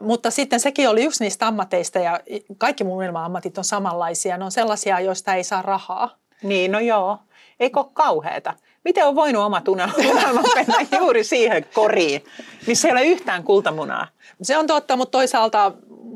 Mutta 0.02 0.32
sitten 0.32 0.60
sekin 0.60 0.90
oli 0.90 1.04
yksi 1.04 1.24
niistä 1.24 1.48
ammateista 1.48 2.00
ja 2.00 2.20
kaikki 2.58 2.84
mun 2.84 3.18
ammatit 3.18 3.58
on 3.58 3.64
samanlaisia. 3.64 4.38
Ne 4.38 4.46
on 4.46 4.52
sellaisia, 4.52 5.00
joista 5.00 5.36
ei 5.36 5.44
saa 5.44 5.62
rahaa. 5.62 6.18
Niin, 6.44 6.72
no 6.72 6.80
joo. 6.80 7.18
Eikö 7.60 7.80
ole 7.80 7.88
kauheata? 7.94 8.54
Miten 8.86 9.08
on 9.08 9.16
voinut 9.16 9.44
omat 9.44 9.68
unelmat 10.08 10.46
mennä 10.56 10.98
juuri 10.98 11.24
siihen 11.24 11.66
koriin, 11.74 12.24
missä 12.68 12.88
ei 12.88 12.92
ole 12.92 13.04
yhtään 13.04 13.44
kultamunaa? 13.44 14.08
Se 14.42 14.58
on 14.58 14.68
totta, 14.68 14.96
mutta 14.96 15.12
toisaalta 15.12 15.72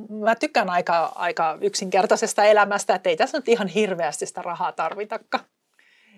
mä 0.10 0.36
tykkään 0.36 0.70
aika, 0.70 1.12
aika 1.16 1.58
yksinkertaisesta 1.62 2.44
elämästä, 2.44 2.96
että 2.96 3.10
ei 3.10 3.18
tässä 3.18 3.38
nyt 3.38 3.48
ihan 3.48 3.68
hirveästi 3.68 4.26
sitä 4.26 4.42
rahaa 4.42 4.72
tarvitakaan. 4.72 5.44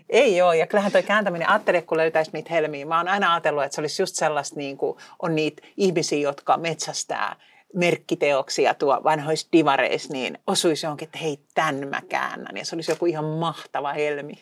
Ei 0.10 0.41
ole, 0.41 0.58
ja 0.58 0.67
kyllähän 0.67 0.91
toi 0.91 1.04
kääntäminen, 1.04 1.49
ajattele 1.49 1.82
kun 1.82 1.97
löytäisi 1.97 2.32
niitä 2.34 2.54
helmiä. 2.54 2.86
Mä 2.86 2.97
oon 2.97 3.08
aina 3.08 3.34
ajatellut, 3.34 3.63
että 3.63 3.75
se 3.75 3.82
olisi 3.82 4.01
just 4.01 4.15
sellaista, 4.15 4.56
niin 4.56 4.78
kuin 4.78 4.97
on 5.21 5.36
niitä 5.36 5.63
ihmisiä, 5.78 6.19
jotka 6.19 6.58
metsästää 6.58 7.36
merkkiteoksia 7.75 8.73
tuo 8.73 9.01
vanhoissa 9.03 9.47
divareissa, 9.51 10.13
niin 10.13 10.38
osuisi 10.47 10.85
johonkin, 10.85 11.05
että 11.05 11.17
hei, 11.17 11.39
tämän 11.53 11.88
mä 11.88 12.01
käännän. 12.09 12.57
Ja 12.57 12.65
se 12.65 12.75
olisi 12.75 12.91
joku 12.91 13.05
ihan 13.05 13.25
mahtava 13.25 13.93
helmi. 13.93 14.33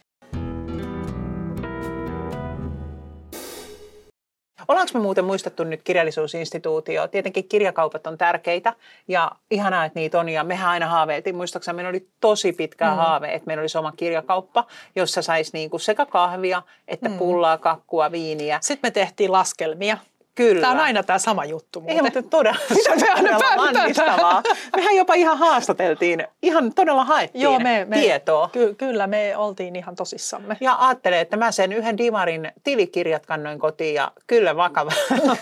Ollaanko 4.67 4.91
me 4.93 5.00
muuten 5.00 5.26
muistettu 5.26 5.63
nyt 5.63 5.84
kirjallisuusinstituutio? 5.84 7.08
Tietenkin 7.08 7.50
kirjakaupat 7.50 8.08
on 8.08 8.17
tärkeitä 8.17 8.74
ja 9.08 9.32
ihanaa, 9.52 9.86
että 9.86 10.00
niitä 10.00 10.19
on. 10.19 10.30
Ja 10.30 10.43
mehän 10.43 10.69
aina 10.69 10.88
haaveiltiin, 10.88 11.36
muistaakseni 11.36 11.76
meillä 11.76 11.89
oli 11.89 12.08
tosi 12.19 12.54
pitkä 12.54 12.89
mm. 12.89 12.96
haave, 12.96 13.34
että 13.34 13.48
meillä 13.48 13.62
olisi 13.62 13.78
oma 13.78 13.91
kirjakauppa, 13.91 14.67
jossa 14.96 15.22
saisi 15.22 15.52
niinku 15.54 15.80
sekä 15.80 16.06
kahvia 16.06 16.62
että 16.88 17.10
mm. 17.10 17.17
pullaa, 17.17 17.58
kakkua, 17.58 18.12
viiniä. 18.12 18.60
Sitten 18.62 18.88
me 18.88 18.91
tehtiin 18.91 19.32
laskelmia 19.32 19.98
Kyllä. 20.36 20.62
Tämä 20.62 20.74
on 20.74 20.80
aina 20.80 21.04
tämä 21.04 21.19
sama 21.19 21.46
juttu 21.46 21.82
muuten. 21.82 21.96
Ei, 21.96 22.02
mutta 22.02 22.24
todella, 22.24 22.60
Mitä 22.76 22.96
me 22.96 23.12
aina 23.12 23.39
lannistavaa. 23.56 24.43
Mehän 24.76 24.96
jopa 24.96 25.13
ihan 25.13 25.38
haastateltiin, 25.38 26.28
ihan 26.41 26.74
todella 26.74 27.06
haettiin 27.06 27.41
Joo, 27.41 27.60
me, 27.60 27.86
me, 27.86 28.00
tietoa. 28.00 28.50
Ky- 28.52 28.74
kyllä, 28.74 29.08
me 29.08 29.38
oltiin 29.38 29.76
ihan 29.76 29.96
tosissamme. 29.96 30.58
Ja 30.62 30.76
ajattelin, 30.80 31.19
että 31.19 31.38
mä 31.38 31.52
sen 31.52 31.74
yhden 31.74 31.98
Dimarin 31.98 32.52
tilikirjat 32.63 33.26
kannoin 33.26 33.60
kotiin 33.60 33.96
ja 33.96 34.12
kyllä 34.28 34.56
vakava, 34.56 34.91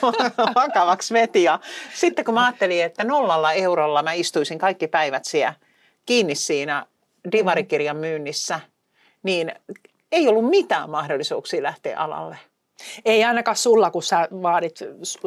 vakavaksi 0.55 1.13
veti. 1.13 1.43
Ja 1.43 1.59
sitten 1.93 2.25
kun 2.25 2.33
mä 2.33 2.45
ajattelin, 2.45 2.83
että 2.83 3.03
nollalla 3.03 3.53
eurolla 3.53 4.03
mä 4.03 4.13
istuisin 4.13 4.59
kaikki 4.59 4.87
päivät 4.87 5.25
siellä 5.25 5.53
kiinni 6.05 6.35
siinä 6.35 6.85
Divarikirjan 7.31 7.97
myynnissä, 7.97 8.59
niin 9.23 9.51
ei 10.11 10.27
ollut 10.27 10.49
mitään 10.49 10.89
mahdollisuuksia 10.89 11.63
lähteä 11.63 11.99
alalle. 11.99 12.37
Ei 13.05 13.23
ainakaan 13.23 13.57
sulla, 13.57 13.91
kun 13.91 14.03
sä 14.03 14.27
vaadit, 14.31 14.79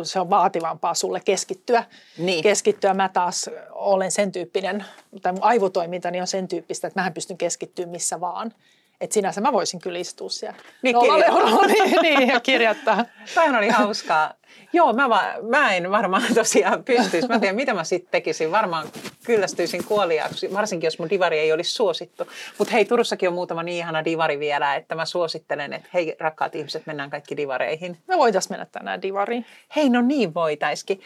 se 0.02 0.20
on 0.20 0.30
vaativampaa 0.30 0.94
sulle 0.94 1.20
keskittyä. 1.20 1.84
Niin. 2.18 2.42
Keskittyä 2.42 2.94
mä 2.94 3.08
taas 3.08 3.50
olen 3.70 4.10
sen 4.10 4.32
tyyppinen, 4.32 4.84
tai 5.22 5.32
mun 5.32 5.42
aivotoimintani 5.42 6.20
on 6.20 6.26
sen 6.26 6.48
tyyppistä, 6.48 6.86
että 6.86 7.02
mä 7.02 7.10
pystyn 7.10 7.38
keskittyä 7.38 7.86
missä 7.86 8.20
vaan. 8.20 8.52
Että 9.04 9.14
sinänsä 9.14 9.40
mä 9.40 9.52
voisin 9.52 9.80
kyllä 9.80 9.98
istua 9.98 10.28
siellä 10.28 10.58
niin, 10.82 10.96
kirjoittaa. 11.00 11.66
niin, 11.66 12.02
niin, 12.02 12.28
ja 12.28 12.40
kirjoittaa. 12.40 13.04
Toihan 13.34 13.56
oli 13.56 13.68
hauskaa. 13.68 14.34
Joo, 14.72 14.92
mä, 14.92 15.08
va, 15.08 15.22
mä 15.50 15.74
en 15.74 15.90
varmaan 15.90 16.34
tosiaan 16.34 16.84
pystyisi. 16.84 17.28
Mä 17.28 17.38
tiedän, 17.38 17.56
mitä 17.56 17.74
mä 17.74 17.84
sitten 17.84 18.10
tekisin. 18.10 18.50
Varmaan 18.50 18.88
kyllästyisin 19.24 19.84
kuoliaaksi, 19.84 20.52
varsinkin 20.54 20.86
jos 20.86 20.98
mun 20.98 21.10
divari 21.10 21.38
ei 21.38 21.52
olisi 21.52 21.70
suosittu. 21.70 22.26
Mutta 22.58 22.72
hei, 22.72 22.84
Turussakin 22.84 23.28
on 23.28 23.34
muutama 23.34 23.62
niin 23.62 23.78
ihana 23.78 24.04
divari 24.04 24.38
vielä, 24.38 24.74
että 24.74 24.94
mä 24.94 25.04
suosittelen, 25.04 25.72
että 25.72 25.88
hei 25.94 26.16
rakkaat 26.20 26.54
ihmiset, 26.54 26.86
mennään 26.86 27.10
kaikki 27.10 27.36
divareihin. 27.36 27.98
Me 28.08 28.18
voitaisiin 28.18 28.52
mennä 28.52 28.66
tänään 28.72 29.02
divariin. 29.02 29.46
Hei, 29.76 29.90
no 29.90 30.00
niin 30.00 30.34
voitaisiin. 30.34 31.00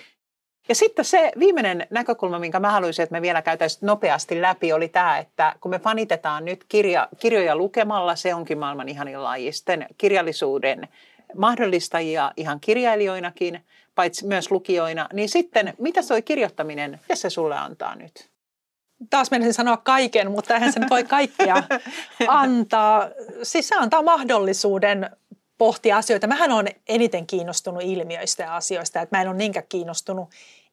Ja 0.69 0.75
sitten 0.75 1.05
se 1.05 1.33
viimeinen 1.39 1.87
näkökulma, 1.91 2.39
minkä 2.39 2.61
mä 2.61 2.71
haluaisin, 2.71 3.03
että 3.03 3.13
me 3.13 3.23
vielä 3.23 3.43
käytäisiin 3.43 3.87
nopeasti 3.87 4.43
läpi, 4.43 4.73
oli 4.73 4.89
tämä, 4.89 5.19
että 5.19 5.55
kun 5.61 5.71
me 5.71 5.79
fanitetaan 5.79 6.45
nyt 6.45 6.65
kirja, 6.69 7.09
kirjoja 7.19 7.57
lukemalla, 7.57 8.17
se 8.17 8.35
onkin 8.35 8.59
maailman 8.59 8.89
ihanin 8.89 9.23
lajisten 9.23 9.87
kirjallisuuden 9.99 10.89
mahdollistajia 11.37 12.33
ihan 12.37 12.61
kirjailijoinakin, 12.61 13.65
paitsi 13.95 14.27
myös 14.27 14.51
lukijoina, 14.51 15.09
niin 15.13 15.29
sitten 15.29 15.75
mitä 15.79 16.03
se 16.03 16.23
kirjoittaminen, 16.23 16.91
mitä 16.91 17.15
se 17.15 17.31
sulle 17.31 17.57
antaa 17.57 17.97
nyt? 17.97 18.29
Taas 19.11 19.31
menisin 19.31 19.55
sanoa 19.55 19.77
kaiken, 19.77 20.31
mutta 20.31 20.55
eihän 20.55 20.73
se 20.73 20.81
voi 20.91 21.05
kaikkea 21.05 21.63
antaa. 22.29 23.09
Siis 23.43 23.69
se 23.69 23.75
antaa 23.79 24.03
mahdollisuuden 24.03 25.11
pohtia 25.59 25.97
asioita. 25.97 26.27
Mähän 26.27 26.53
olen 26.53 26.69
eniten 26.89 27.27
kiinnostunut 27.27 27.83
ilmiöistä 27.83 28.43
ja 28.43 28.57
asioista, 28.57 29.01
että 29.01 29.17
mä 29.17 29.23
en 29.23 29.29
ole 29.29 29.37
niinkään 29.37 29.67
kiinnostunut 29.69 30.29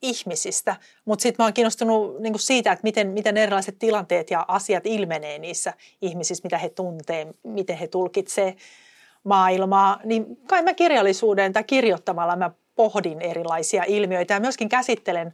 ihmisistä, 0.09 0.75
mutta 1.05 1.23
sitten 1.23 1.43
mä 1.43 1.45
oon 1.45 1.53
kiinnostunut 1.53 2.19
niin 2.19 2.39
siitä, 2.39 2.71
että 2.71 2.83
miten, 2.83 3.07
miten 3.07 3.37
erilaiset 3.37 3.79
tilanteet 3.79 4.31
ja 4.31 4.45
asiat 4.47 4.85
ilmenee 4.85 5.39
niissä 5.39 5.73
ihmisissä, 6.01 6.43
mitä 6.43 6.57
he 6.57 6.69
tuntee, 6.69 7.27
miten 7.43 7.77
he 7.77 7.87
tulkitsee 7.87 8.55
maailmaa, 9.23 9.99
niin 10.03 10.37
kai 10.47 10.61
mä 10.61 10.73
kirjallisuuden 10.73 11.53
tai 11.53 11.63
kirjoittamalla 11.63 12.35
mä 12.35 12.51
pohdin 12.75 13.21
erilaisia 13.21 13.83
ilmiöitä 13.87 14.33
ja 14.33 14.39
myöskin 14.39 14.69
käsittelen 14.69 15.33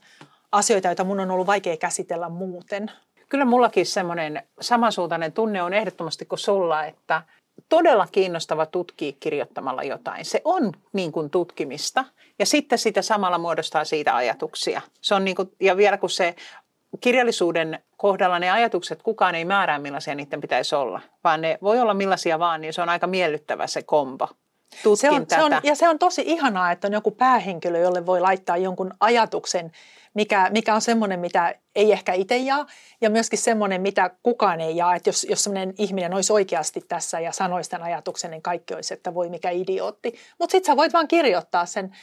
asioita, 0.51 0.87
joita 0.87 1.03
mun 1.03 1.19
on 1.19 1.31
ollut 1.31 1.47
vaikea 1.47 1.77
käsitellä 1.77 2.29
muuten. 2.29 2.91
Kyllä 3.29 3.45
mullakin 3.45 3.85
semmoinen 3.85 4.43
samansuuntainen 4.61 5.31
tunne 5.31 5.63
on 5.63 5.73
ehdottomasti 5.73 6.25
kuin 6.25 6.39
sulla, 6.39 6.85
että 6.85 7.21
todella 7.69 8.07
kiinnostava 8.11 8.65
tutkia 8.65 9.13
kirjoittamalla 9.19 9.83
jotain. 9.83 10.25
Se 10.25 10.41
on 10.45 10.71
niin 10.93 11.11
kuin 11.11 11.29
tutkimista 11.29 12.05
ja 12.41 12.45
sitten 12.45 12.79
sitä 12.79 13.01
samalla 13.01 13.37
muodostaa 13.37 13.85
siitä 13.85 14.15
ajatuksia. 14.15 14.81
Se 15.01 15.15
on 15.15 15.25
niin 15.25 15.35
kuin, 15.35 15.51
ja 15.59 15.77
vielä 15.77 15.97
kun 15.97 16.09
se 16.09 16.35
kirjallisuuden 17.01 17.79
kohdalla 17.97 18.39
ne 18.39 18.51
ajatukset, 18.51 19.03
kukaan 19.03 19.35
ei 19.35 19.45
määrää 19.45 19.79
millaisia 19.79 20.15
niiden 20.15 20.41
pitäisi 20.41 20.75
olla, 20.75 21.01
vaan 21.23 21.41
ne 21.41 21.57
voi 21.61 21.79
olla 21.79 21.93
millaisia 21.93 22.39
vaan, 22.39 22.61
niin 22.61 22.73
se 22.73 22.81
on 22.81 22.89
aika 22.89 23.07
miellyttävä 23.07 23.67
se 23.67 23.83
kombo. 23.83 24.27
Se 24.95 25.09
on, 25.09 25.25
se 25.29 25.43
on, 25.43 25.51
ja 25.63 25.75
se 25.75 25.89
on 25.89 25.99
tosi 25.99 26.23
ihanaa, 26.25 26.71
että 26.71 26.87
on 26.87 26.93
joku 26.93 27.11
päähenkilö, 27.11 27.79
jolle 27.79 28.05
voi 28.05 28.21
laittaa 28.21 28.57
jonkun 28.57 28.93
ajatuksen, 28.99 29.71
mikä, 30.13 30.49
mikä 30.51 30.75
on 30.75 30.81
semmoinen, 30.81 31.19
mitä 31.19 31.55
ei 31.75 31.91
ehkä 31.91 32.13
itse 32.13 32.37
jaa, 32.37 32.65
ja 33.01 33.09
myöskin 33.09 33.39
semmoinen, 33.39 33.81
mitä 33.81 34.09
kukaan 34.23 34.61
ei 34.61 34.77
jaa. 34.77 34.95
Että 34.95 35.09
jos, 35.09 35.27
jos 35.29 35.43
semmoinen 35.43 35.73
ihminen 35.77 36.13
olisi 36.13 36.33
oikeasti 36.33 36.81
tässä 36.87 37.19
ja 37.19 37.31
sanoisi 37.31 37.69
tämän 37.69 37.87
ajatuksen, 37.87 38.31
niin 38.31 38.41
kaikki 38.41 38.73
olisi, 38.73 38.93
että 38.93 39.13
voi 39.13 39.29
mikä 39.29 39.49
idiootti. 39.49 40.15
Mutta 40.39 40.51
sitten 40.51 40.71
sä 40.71 40.77
voit 40.77 40.93
vaan 40.93 41.07
kirjoittaa 41.07 41.65
sen 41.65 41.95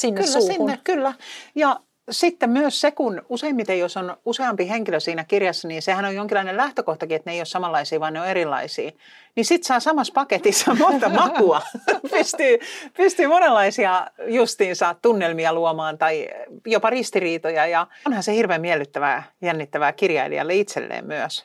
sinne 0.00 0.20
kyllä, 0.20 0.32
suuhun. 0.32 0.54
Sinne, 0.54 0.80
kyllä, 0.84 1.14
ja 1.54 1.80
sitten 2.10 2.50
myös 2.50 2.80
se, 2.80 2.90
kun 2.90 3.22
useimmiten 3.28 3.78
jos 3.78 3.96
on 3.96 4.16
useampi 4.24 4.68
henkilö 4.68 5.00
siinä 5.00 5.24
kirjassa, 5.24 5.68
niin 5.68 5.82
sehän 5.82 6.04
on 6.04 6.14
jonkinlainen 6.14 6.56
lähtökohtakin, 6.56 7.16
että 7.16 7.30
ne 7.30 7.34
ei 7.34 7.40
ole 7.40 7.46
samanlaisia, 7.46 8.00
vaan 8.00 8.12
ne 8.12 8.20
on 8.20 8.26
erilaisia. 8.26 8.90
Niin 9.36 9.44
sitten 9.44 9.66
saa 9.66 9.80
samassa 9.80 10.12
paketissa 10.12 10.74
monta 10.88 11.08
makua. 11.08 11.62
pystyy, 12.10 12.58
pystyy 12.96 13.26
monenlaisia 13.26 14.06
justiinsa 14.26 14.94
tunnelmia 15.02 15.52
luomaan 15.52 15.98
tai 15.98 16.28
jopa 16.66 16.90
ristiriitoja. 16.90 17.66
Ja 17.66 17.86
onhan 18.06 18.22
se 18.22 18.34
hirveän 18.34 18.60
miellyttävää, 18.60 19.22
jännittävää 19.42 19.92
kirjailijalle 19.92 20.54
itselleen 20.54 21.06
myös. 21.06 21.44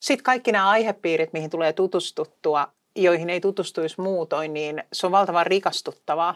Sitten 0.00 0.24
kaikki 0.24 0.52
nämä 0.52 0.68
aihepiirit, 0.68 1.32
mihin 1.32 1.50
tulee 1.50 1.72
tutustuttua, 1.72 2.68
joihin 2.96 3.30
ei 3.30 3.40
tutustuisi 3.40 4.00
muutoin, 4.00 4.54
niin 4.54 4.82
se 4.92 5.06
on 5.06 5.12
valtavan 5.12 5.46
rikastuttavaa. 5.46 6.34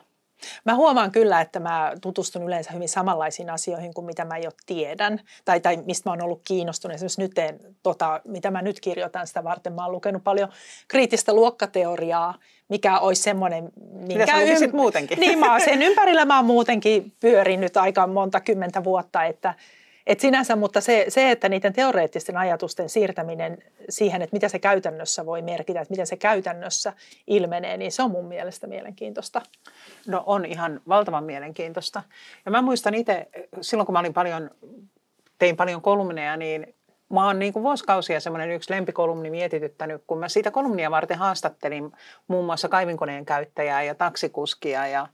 Mä 0.64 0.74
huomaan 0.74 1.10
kyllä, 1.10 1.40
että 1.40 1.60
mä 1.60 1.92
tutustun 2.02 2.42
yleensä 2.42 2.72
hyvin 2.72 2.88
samanlaisiin 2.88 3.50
asioihin 3.50 3.94
kuin 3.94 4.04
mitä 4.04 4.24
mä 4.24 4.38
jo 4.38 4.50
tiedän 4.66 5.20
tai, 5.44 5.60
tai 5.60 5.76
mistä 5.76 6.10
mä 6.10 6.12
oon 6.12 6.22
ollut 6.22 6.40
kiinnostunut. 6.44 6.94
Esimerkiksi 6.94 7.20
nyt 7.20 7.38
en, 7.38 7.60
tota, 7.82 8.20
mitä 8.24 8.50
mä 8.50 8.62
nyt 8.62 8.80
kirjoitan 8.80 9.26
sitä 9.26 9.44
varten, 9.44 9.72
mä 9.72 9.82
oon 9.84 9.92
lukenut 9.92 10.24
paljon 10.24 10.48
kriittistä 10.88 11.32
luokkateoriaa, 11.32 12.34
mikä 12.68 12.98
olisi 12.98 13.22
semmoinen... 13.22 13.68
Minkä 13.92 14.38
mitä 14.38 14.64
ym... 14.64 14.76
muutenkin? 14.76 15.20
Niin, 15.20 15.38
mä 15.38 15.60
sen 15.60 15.82
ympärillä 15.82 16.24
mä 16.24 16.36
oon 16.36 16.46
muutenkin 16.46 17.12
pyörinyt 17.20 17.76
aika 17.76 18.06
monta 18.06 18.40
kymmentä 18.40 18.84
vuotta, 18.84 19.24
että– 19.24 19.54
et 20.08 20.20
sinänsä, 20.20 20.56
mutta 20.56 20.80
se, 20.80 21.04
se, 21.08 21.30
että 21.30 21.48
niiden 21.48 21.72
teoreettisten 21.72 22.36
ajatusten 22.36 22.88
siirtäminen 22.88 23.58
siihen, 23.88 24.22
että 24.22 24.36
mitä 24.36 24.48
se 24.48 24.58
käytännössä 24.58 25.26
voi 25.26 25.42
merkitä, 25.42 25.80
että 25.80 25.92
miten 25.92 26.06
se 26.06 26.16
käytännössä 26.16 26.92
ilmenee, 27.26 27.76
niin 27.76 27.92
se 27.92 28.02
on 28.02 28.10
mun 28.10 28.24
mielestä 28.24 28.66
mielenkiintoista. 28.66 29.42
No 30.06 30.22
on 30.26 30.44
ihan 30.44 30.80
valtavan 30.88 31.24
mielenkiintoista. 31.24 32.02
Ja 32.44 32.50
mä 32.50 32.62
muistan 32.62 32.94
itse, 32.94 33.28
silloin 33.60 33.86
kun 33.86 33.92
mä 33.92 33.98
olin 33.98 34.14
paljon, 34.14 34.50
tein 35.38 35.56
paljon 35.56 35.82
kolumneja, 35.82 36.36
niin 36.36 36.74
Mä 37.12 37.26
oon 37.26 37.38
niin 37.38 37.52
kuin 37.52 37.62
vuosikausia 37.62 38.20
semmoinen 38.20 38.50
yksi 38.50 38.72
lempikolumni 38.72 39.30
mietityttänyt, 39.30 40.02
kun 40.06 40.18
mä 40.18 40.28
siitä 40.28 40.50
kolumnia 40.50 40.90
varten 40.90 41.18
haastattelin 41.18 41.92
muun 42.28 42.44
muassa 42.44 42.68
kaivinkoneen 42.68 43.26
käyttäjää 43.26 43.82
ja 43.82 43.94
taksikuskia 43.94 44.86
ja 44.86 45.06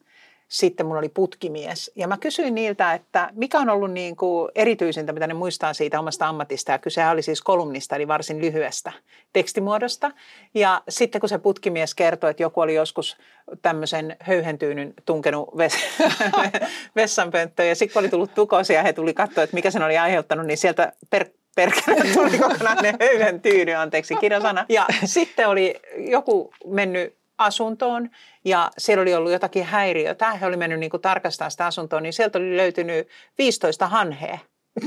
sitten 0.55 0.87
mulla 0.87 0.99
oli 0.99 1.09
putkimies. 1.09 1.91
Ja 1.97 2.09
mä 2.09 2.17
kysyin 2.17 2.55
niiltä, 2.55 2.93
että 2.93 3.31
mikä 3.33 3.59
on 3.59 3.69
ollut 3.69 3.91
niin 3.91 4.17
kuin 4.17 4.51
erityisintä, 4.55 5.13
mitä 5.13 5.27
ne 5.27 5.35
muistaa 5.35 5.75
siitä 5.75 6.01
omasta 6.01 6.29
ammatista. 6.29 6.73
Ja 6.73 6.79
kyse 6.79 7.09
oli 7.09 7.23
siis 7.23 7.43
kolumnista, 7.43 7.97
eli 7.97 8.09
varsin 8.09 8.41
lyhyestä 8.41 8.93
tekstimuodosta. 9.33 10.11
Ja 10.55 10.83
sitten 10.89 11.21
kun 11.21 11.29
se 11.29 11.39
putkimies 11.39 11.95
kertoi, 11.95 12.31
että 12.31 12.43
joku 12.43 12.61
oli 12.61 12.75
joskus 12.75 13.17
tämmöisen 13.63 14.17
höyhentyynyn 14.21 14.95
tunkenut 15.07 15.49
ves- 15.57 16.03
vessanpönttöön. 16.97 17.69
Ja 17.69 17.75
sitten 17.75 17.93
kun 17.93 18.01
oli 18.01 18.09
tullut 18.09 18.35
tukosia 18.35 18.77
ja 18.77 18.83
he 18.83 18.93
tuli 18.93 19.15
katsoa, 19.15 19.45
että 19.45 19.55
mikä 19.55 19.71
sen 19.71 19.83
oli 19.83 19.99
aiheuttanut, 19.99 20.47
niin 20.47 20.59
sieltä 20.59 20.93
per 21.11 21.27
perkele 21.57 22.13
tuli 22.15 22.39
kokonainen 22.39 22.97
höyhen 23.01 23.41
tyyny, 23.41 23.75
anteeksi 23.75 24.15
kirjasana. 24.17 24.67
Ja 24.69 24.87
sitten 25.05 25.49
oli 25.49 25.75
joku 25.97 26.53
mennyt 26.67 27.17
asuntoon 27.39 28.11
ja 28.45 28.71
siellä 28.79 29.03
oli 29.03 29.15
ollut 29.15 29.33
jotakin 29.33 29.65
häiriötä. 29.65 30.33
He 30.33 30.47
oli 30.47 30.57
mennyt 30.57 30.79
niin 30.79 30.91
kuin 30.91 31.01
tarkastamaan 31.01 31.51
sitä 31.51 31.67
asuntoa, 31.67 32.01
niin 32.01 32.13
sieltä 32.13 32.39
oli 32.39 32.57
löytynyt 32.57 33.09
15 33.39 33.89
hanhea. 33.89 34.39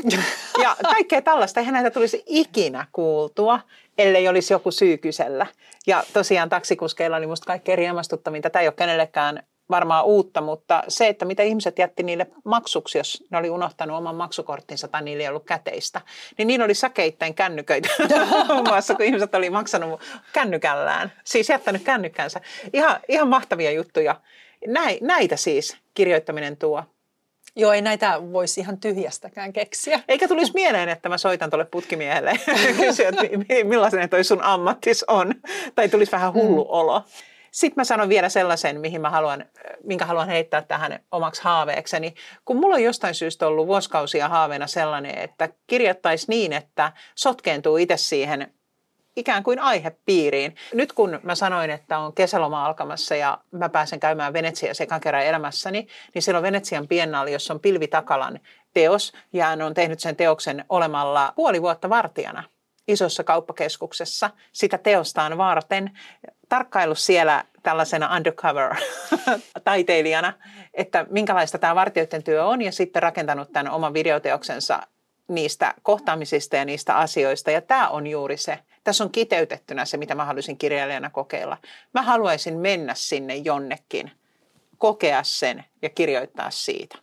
ja 0.63 0.75
kaikkea 0.83 1.21
tällaista. 1.21 1.59
Eihän 1.59 1.73
näitä 1.73 1.91
tulisi 1.91 2.23
ikinä 2.25 2.87
kuultua, 2.91 3.59
ellei 3.97 4.27
olisi 4.27 4.53
joku 4.53 4.71
syy 4.71 4.97
kysellä. 4.97 5.45
Ja 5.87 6.03
tosiaan 6.13 6.49
taksikuskeilla 6.49 7.17
oli 7.17 7.27
musta 7.27 7.45
kaikkein 7.45 7.77
riemastuttavinta. 7.77 8.49
Tämä 8.49 8.61
ei 8.61 8.67
ole 8.67 8.73
kenellekään 8.77 9.43
varmaan 9.69 10.05
uutta, 10.05 10.41
mutta 10.41 10.83
se, 10.87 11.07
että 11.07 11.25
mitä 11.25 11.43
ihmiset 11.43 11.79
jätti 11.79 12.03
niille 12.03 12.27
maksuksi, 12.43 12.97
jos 12.97 13.23
ne 13.29 13.37
oli 13.37 13.49
unohtanut 13.49 13.97
oman 13.97 14.15
maksukorttinsa 14.15 14.87
tai 14.87 15.01
niillä 15.01 15.21
ei 15.21 15.29
ollut 15.29 15.45
käteistä, 15.45 16.01
niin 16.37 16.47
niillä 16.47 16.65
oli 16.65 16.73
säkeittäin 16.73 17.33
kännyköitä, 17.33 17.89
muun 18.47 18.67
muassa 18.67 18.95
kun 18.95 19.05
ihmiset 19.05 19.35
oli 19.35 19.49
maksanut 19.49 20.01
kännykällään, 20.33 21.13
siis 21.23 21.49
jättänyt 21.49 21.83
kännykkänsä. 21.83 22.41
Ihan, 22.73 22.99
ihan 23.07 23.27
mahtavia 23.27 23.71
juttuja. 23.71 24.21
Näitä 25.01 25.35
siis 25.35 25.77
kirjoittaminen 25.93 26.57
tuo. 26.57 26.83
Joo, 27.55 27.71
ei 27.71 27.81
näitä 27.81 28.21
voisi 28.33 28.61
ihan 28.61 28.77
tyhjästäkään 28.77 29.53
keksiä. 29.53 29.99
Eikä 30.07 30.27
tulisi 30.27 30.51
mieleen, 30.53 30.89
että 30.89 31.09
mä 31.09 31.17
soitan 31.17 31.49
tuolle 31.49 31.65
putkimiehelle 31.65 32.31
kysyä, 32.79 33.09
että 33.09 33.21
millaisen 33.63 34.09
toi 34.09 34.23
sun 34.23 34.43
ammattis 34.43 35.03
on. 35.03 35.35
Tai 35.75 35.89
tulisi 35.89 36.11
vähän 36.11 36.33
hullu 36.33 36.63
mm. 36.63 36.69
Sitten 37.57 37.81
mä 37.81 37.83
sanon 37.83 38.09
vielä 38.09 38.29
sellaisen, 38.29 38.79
mihin 38.79 39.01
mä 39.01 39.09
haluan, 39.09 39.45
minkä 39.83 40.05
haluan 40.05 40.27
heittää 40.27 40.61
tähän 40.61 40.99
omaksi 41.11 41.43
haaveekseni. 41.43 42.13
Kun 42.45 42.57
mulla 42.57 42.75
on 42.75 42.83
jostain 42.83 43.15
syystä 43.15 43.47
ollut 43.47 43.67
vuosikausia 43.67 44.29
haaveena 44.29 44.67
sellainen, 44.67 45.17
että 45.17 45.49
kirjoittaisi 45.67 46.25
niin, 46.29 46.53
että 46.53 46.91
sotkeentuu 47.15 47.77
itse 47.77 47.97
siihen 47.97 48.53
ikään 49.15 49.43
kuin 49.43 49.59
aihepiiriin. 49.59 50.55
Nyt 50.73 50.93
kun 50.93 51.19
mä 51.23 51.35
sanoin, 51.35 51.69
että 51.69 51.99
on 51.99 52.13
kesäloma 52.13 52.65
alkamassa 52.65 53.15
ja 53.15 53.37
mä 53.51 53.69
pääsen 53.69 53.99
käymään 53.99 54.33
Venetsia 54.33 54.73
sekan 54.73 55.01
kerran 55.01 55.25
elämässäni, 55.25 55.87
niin 56.13 56.21
siellä 56.21 56.37
on 56.37 56.43
Venetsian 56.43 56.87
biennaali, 56.87 57.31
jossa 57.31 57.53
on 57.53 57.59
Pilvi 57.59 57.87
Takalan 57.87 58.39
teos 58.73 59.13
ja 59.33 59.45
hän 59.45 59.61
on 59.61 59.73
tehnyt 59.73 59.99
sen 59.99 60.15
teoksen 60.15 60.65
olemalla 60.69 61.33
puoli 61.35 61.61
vuotta 61.61 61.89
vartijana 61.89 62.43
isossa 62.87 63.23
kauppakeskuksessa 63.23 64.29
sitä 64.51 64.77
teostaan 64.77 65.37
varten 65.37 65.99
tarkkailu 66.49 66.95
siellä 66.95 67.43
tällaisena 67.63 68.15
undercover-taiteilijana, 68.15 70.33
että 70.73 71.05
minkälaista 71.09 71.57
tämä 71.57 71.75
vartijoiden 71.75 72.23
työ 72.23 72.45
on 72.45 72.61
ja 72.61 72.71
sitten 72.71 73.03
rakentanut 73.03 73.51
tämän 73.51 73.71
oman 73.71 73.93
videoteoksensa 73.93 74.81
niistä 75.27 75.73
kohtaamisista 75.83 76.55
ja 76.55 76.65
niistä 76.65 76.97
asioista. 76.97 77.51
Ja 77.51 77.61
tämä 77.61 77.89
on 77.89 78.07
juuri 78.07 78.37
se. 78.37 78.59
Tässä 78.83 79.03
on 79.03 79.11
kiteytettynä 79.11 79.85
se, 79.85 79.97
mitä 79.97 80.15
mä 80.15 80.25
haluaisin 80.25 80.57
kirjailijana 80.57 81.09
kokeilla. 81.09 81.57
Mä 81.93 82.01
haluaisin 82.01 82.57
mennä 82.57 82.93
sinne 82.95 83.35
jonnekin, 83.35 84.11
kokea 84.77 85.23
sen 85.23 85.65
ja 85.81 85.89
kirjoittaa 85.89 86.51
siitä. 86.51 86.97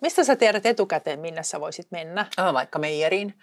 Mistä 0.00 0.24
sä 0.24 0.36
tiedät 0.36 0.66
etukäteen, 0.66 1.20
minne 1.20 1.42
sä 1.42 1.60
voisit 1.60 1.86
mennä? 1.90 2.26
Oh, 2.38 2.54
vaikka 2.54 2.78
meijeriin, 2.78 3.34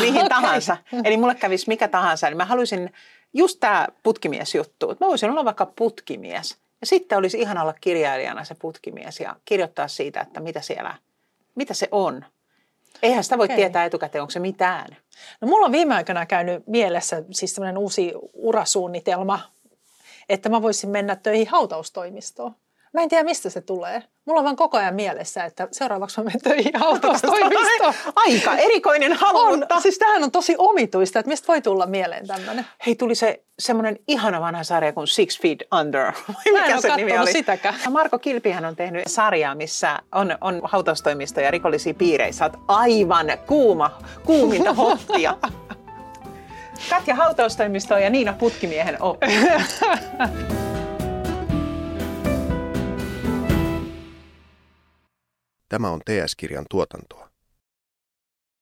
mihin 0.00 0.16
okay. 0.26 0.28
tahansa. 0.28 0.76
Eli 1.04 1.16
mulle 1.16 1.34
kävisi 1.34 1.68
mikä 1.68 1.88
tahansa. 1.88 2.28
Eli 2.28 2.34
mä 2.34 2.44
haluaisin 2.44 2.92
just 3.34 3.60
tämä 3.60 3.88
putkimiesjuttu, 4.02 4.90
että 4.90 5.04
mä 5.04 5.08
voisin 5.08 5.30
olla 5.30 5.44
vaikka 5.44 5.66
putkimies. 5.66 6.56
Ja 6.80 6.86
sitten 6.86 7.18
olisi 7.18 7.40
ihan 7.40 7.58
olla 7.58 7.74
kirjailijana 7.80 8.44
se 8.44 8.54
putkimies 8.54 9.20
ja 9.20 9.36
kirjoittaa 9.44 9.88
siitä, 9.88 10.20
että 10.20 10.40
mitä 10.40 10.60
siellä, 10.60 10.94
mitä 11.54 11.74
se 11.74 11.88
on. 11.90 12.24
Eihän 13.02 13.24
sitä 13.24 13.38
voi 13.38 13.44
okay. 13.44 13.56
tietää 13.56 13.84
etukäteen, 13.84 14.22
onko 14.22 14.30
se 14.30 14.40
mitään. 14.40 14.96
No 15.40 15.48
mulla 15.48 15.66
on 15.66 15.72
viime 15.72 15.94
aikoina 15.94 16.26
käynyt 16.26 16.66
mielessä 16.66 17.22
siis 17.30 17.54
sellainen 17.54 17.78
uusi 17.78 18.12
urasuunnitelma, 18.32 19.40
että 20.28 20.48
mä 20.48 20.62
voisin 20.62 20.90
mennä 20.90 21.16
töihin 21.16 21.48
hautaustoimistoon. 21.48 22.54
Mä 22.94 23.02
en 23.02 23.08
tiedä, 23.08 23.24
mistä 23.24 23.50
se 23.50 23.60
tulee. 23.60 24.02
Mulla 24.26 24.40
on 24.40 24.44
vaan 24.44 24.56
koko 24.56 24.78
ajan 24.78 24.94
mielessä, 24.94 25.44
että 25.44 25.68
seuraavaksi 25.72 26.20
mä 26.20 26.24
menen 26.24 26.40
töihin 26.40 26.72
hautaustoimistoon. 26.74 27.94
Aika 28.26 28.56
erikoinen 28.56 29.12
halu, 29.12 29.38
on, 29.38 29.58
mutta... 29.58 29.80
Siis 29.80 29.98
tämähän 29.98 30.24
on 30.24 30.30
tosi 30.30 30.54
omituista, 30.58 31.18
että 31.18 31.28
mistä 31.30 31.48
voi 31.48 31.62
tulla 31.62 31.86
mieleen 31.86 32.26
tämmöinen. 32.26 32.66
Hei, 32.86 32.94
tuli 32.94 33.14
se 33.14 33.44
semmoinen 33.58 33.98
ihana 34.08 34.40
vanha 34.40 34.64
sarja 34.64 34.92
kuin 34.92 35.06
Six 35.06 35.40
Feet 35.42 35.58
Under. 35.80 36.12
Mikä 36.44 36.60
Mä 36.60 36.66
en 36.66 36.82
se 36.82 36.96
nimi 36.96 37.18
oli? 37.18 37.32
sitäkään. 37.32 37.74
Marko 37.90 38.18
Kilpihän 38.18 38.64
on 38.64 38.76
tehnyt 38.76 39.02
sarjaa, 39.06 39.54
missä 39.54 39.98
on, 40.12 40.38
on 40.40 40.60
hautaustoimisto 40.64 41.40
ja 41.40 41.50
rikollisia 41.50 41.94
piirejä. 41.94 42.32
Sä 42.32 42.44
oot 42.44 42.56
aivan 42.68 43.26
kuuma, 43.46 43.98
kuuminta 44.26 44.74
hottia. 44.82 45.36
Katja 46.90 47.14
hautaustoimistoon 47.14 48.02
ja 48.02 48.10
Niina 48.10 48.32
Putkimiehen 48.32 49.02
oppi. 49.02 49.26
Tämä 55.74 55.90
on 55.90 56.00
TS-kirjan 56.00 56.66
tuotantoa. 56.70 57.33